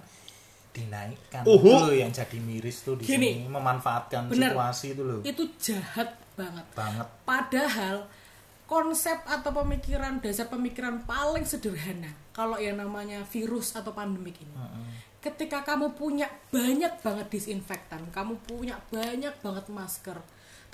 [0.74, 1.46] dinaikkan.
[1.46, 1.70] Uhu.
[1.70, 3.46] Itu yang jadi miris tuh di Gini.
[3.46, 4.50] sini memanfaatkan Bener.
[4.50, 5.20] situasi itu loh.
[5.22, 7.07] itu jahat banget Banget.
[7.22, 8.11] Padahal
[8.66, 14.55] konsep atau pemikiran dasar pemikiran paling sederhana kalau yang namanya virus atau pandemik ini.
[15.22, 20.18] Ketika kamu punya banyak banget disinfektan, kamu punya banyak banget masker,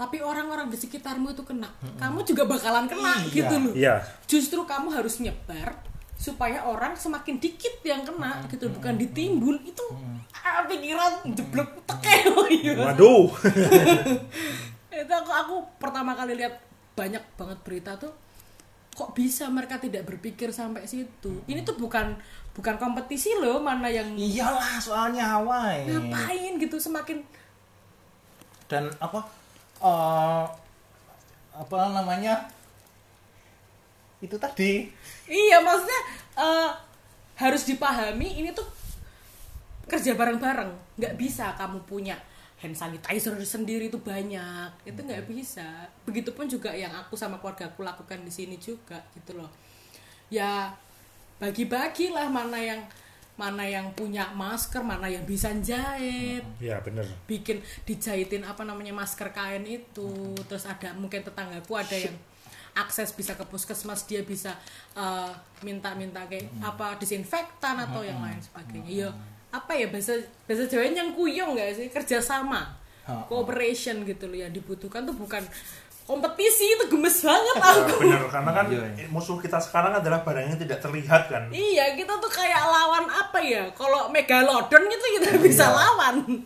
[0.01, 1.69] tapi orang-orang di sekitarmu itu kena,
[2.01, 3.29] kamu juga bakalan kena Iya.
[3.37, 3.75] gitu loh.
[3.77, 3.95] Iya.
[4.25, 5.77] Justru kamu harus nyebar
[6.17, 8.73] supaya orang semakin dikit yang kena gitu.
[8.73, 9.61] Bukan ditimbun.
[9.61, 9.85] Itu
[10.41, 12.81] ah, pikiran jeblok teke iya.
[12.89, 13.29] Waduh.
[15.05, 16.57] itu aku aku pertama kali lihat
[16.97, 18.13] banyak banget berita tuh
[18.91, 21.45] kok bisa mereka tidak berpikir sampai situ?
[21.45, 22.17] Ini tuh bukan
[22.57, 27.23] bukan kompetisi loh mana yang iyalah soalnya Hawaii ngapain gitu semakin
[28.67, 29.40] dan apa
[29.81, 30.45] eh,
[31.57, 32.49] apa namanya?
[34.21, 34.89] Itu tadi.
[35.27, 36.01] Iya maksudnya
[36.37, 36.71] eh,
[37.41, 38.69] harus dipahami ini tuh
[39.89, 40.71] kerja bareng-bareng.
[41.01, 42.15] Nggak bisa kamu punya
[42.61, 44.71] hand sanitizer sendiri itu banyak.
[44.85, 45.89] Itu nggak bisa.
[46.05, 49.51] Begitupun juga yang aku sama keluarga aku lakukan di sini juga gitu loh.
[50.31, 50.77] Ya
[51.41, 52.85] bagi-bagi lah mana yang
[53.41, 56.45] mana yang punya masker mana yang bisa jahit.
[56.61, 57.09] Ya bener.
[57.25, 60.37] bikin dijahitin apa namanya masker kain itu.
[60.45, 62.13] Terus ada mungkin tetanggaku ada yang
[62.77, 64.53] akses bisa ke puskesmas dia bisa
[64.93, 65.33] eh,
[65.65, 69.09] minta-minta kayak apa disinfektan atau yang lain sebagainya.
[69.09, 69.09] Ya
[69.51, 70.15] apa ya bahasa
[70.47, 71.89] bahasa Jawa yang kuyung nggak sih?
[71.89, 72.77] Kerjasama
[73.27, 75.43] cooperation gitu loh yang dibutuhkan tuh bukan
[76.09, 79.07] kompetisi itu gemes banget Ya, aku bener karena kan Iya, iya.
[79.11, 81.47] musuh kita sekarang adalah barang yang tidak terlihat kan.
[81.51, 83.71] Iya, kita tuh kayak lawan apa ya?
[83.77, 86.43] Kalau megalodon gitu kita bisa lawan.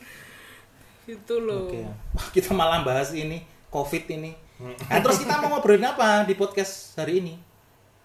[1.05, 1.69] Gitu loh.
[1.69, 1.81] Oke.
[2.17, 4.33] Wah, kita malah bahas ini COVID ini.
[4.61, 7.35] Nah, terus kita mau ngobrolin apa di podcast hari ini?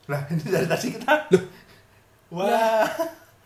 [0.10, 1.14] Lah ini dari tadi kita.
[2.34, 2.86] Wah.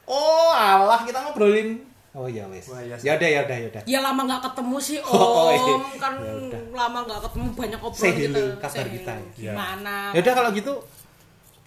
[0.03, 1.92] Oh, alah kita ngobrolin.
[2.13, 2.69] Oh iya wes.
[2.69, 3.09] Iya sih.
[3.09, 3.81] Ya udah ya udah ya udah.
[3.89, 5.75] Ya lama nggak ketemu sih Om, Oh, iya.
[5.97, 6.61] kan Ya udah.
[6.71, 8.61] lama nggak ketemu banyak obrolan hello, kita.
[8.61, 9.51] kabar Say kita ya.
[9.53, 9.95] Gimana?
[10.13, 10.73] Ya udah kalau gitu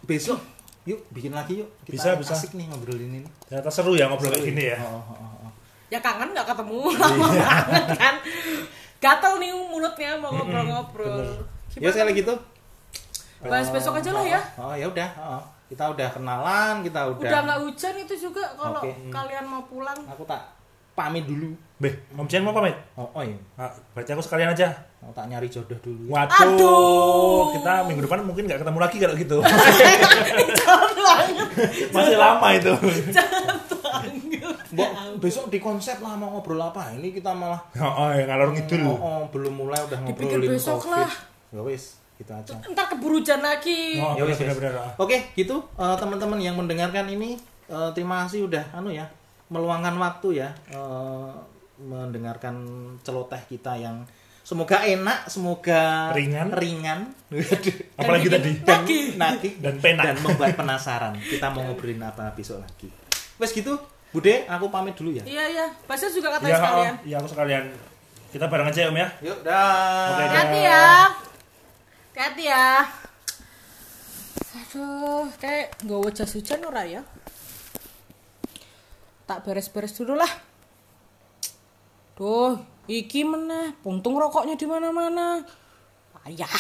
[0.07, 0.39] besok
[0.87, 1.69] yuk bikin lagi yuk.
[1.83, 2.35] Kita Bisa, bisa.
[2.39, 3.29] Asik nih ngobrolin ini.
[3.45, 4.79] Ternyata seru ya ngobrol kayak gini ya.
[4.79, 5.51] Oh, oh, oh, oh.
[5.91, 8.15] Ya kangen nggak ketemu lama banget kan.
[8.97, 11.43] Gatel nih mulutnya mau ngobrol-ngobrol.
[11.75, 12.35] Ya sekali gitu.
[13.43, 14.41] Bahas besok aja lah ya.
[14.57, 15.11] Oh, ya udah.
[15.19, 15.43] oh.
[15.67, 17.23] Kita udah kenalan, kita udah.
[17.23, 19.11] Udah nggak hujan itu juga kalau Oke.
[19.11, 19.99] kalian mau pulang.
[20.07, 20.47] Aku tak
[20.93, 21.51] pamit dulu.
[21.77, 22.73] Beh, Om Cian mau pamit?
[22.95, 23.37] Oh, oh iya.
[23.55, 24.71] Nah, berarti aku sekalian aja.
[24.99, 26.09] Mau tak nyari jodoh dulu.
[26.09, 27.43] Waduh, Aduh.
[27.53, 29.39] kita minggu depan mungkin nggak ketemu lagi kalau gitu.
[31.93, 32.73] Masih lama itu.
[34.67, 36.93] Mbok, besok di konsep lah mau ngobrol apa?
[36.93, 38.83] Ini kita malah Oh, oh ya, ngalor ngidul.
[38.83, 40.93] oh, oh, belum mulai udah Dipikir ngobrolin besok COVID.
[40.93, 41.11] lah.
[41.49, 41.85] Ya wis,
[42.17, 42.55] gitu aja.
[42.65, 43.97] Ntar keburu hujan lagi.
[43.99, 44.73] Oh, Ya benar-benar.
[44.75, 44.91] ah.
[44.97, 47.37] Oke, gitu eh, teman-teman yang mendengarkan ini
[47.67, 49.05] eh, terima kasih udah anu ya
[49.47, 51.31] meluangkan waktu ya eh,
[51.77, 52.57] mendengarkan
[53.01, 54.03] celoteh kita yang
[54.41, 56.49] semoga enak, semoga Ringan.
[56.51, 57.01] ringan,
[57.99, 58.51] Apalagi tadi.
[58.61, 59.05] dan Nagih.
[59.17, 60.05] nagih Dan penak.
[60.07, 61.13] dan membuat penasaran.
[61.19, 62.89] Kita mau ngobrolin apa besok lagi.
[63.37, 63.75] Wes gitu,
[64.09, 65.21] Bude, aku pamit dulu ya.
[65.21, 66.95] Iya iya, Basir juga katanya Iya, sekalian.
[67.05, 67.65] iya aku sekalian.
[68.27, 69.09] Kita bareng aja ya, Om ya.
[69.21, 70.09] Yuk, dah.
[70.09, 70.87] Oke, Hati-hati ya.
[72.17, 72.81] Hati-hati ya.
[74.57, 77.05] Aduh, kayak nggak jas hujan ora ya.
[79.29, 80.33] Tak beres-beres dulu lah.
[82.17, 82.57] Duh,
[82.89, 85.45] iki meneh, puntung rokoknya di mana-mana.
[86.25, 86.57] Ayah.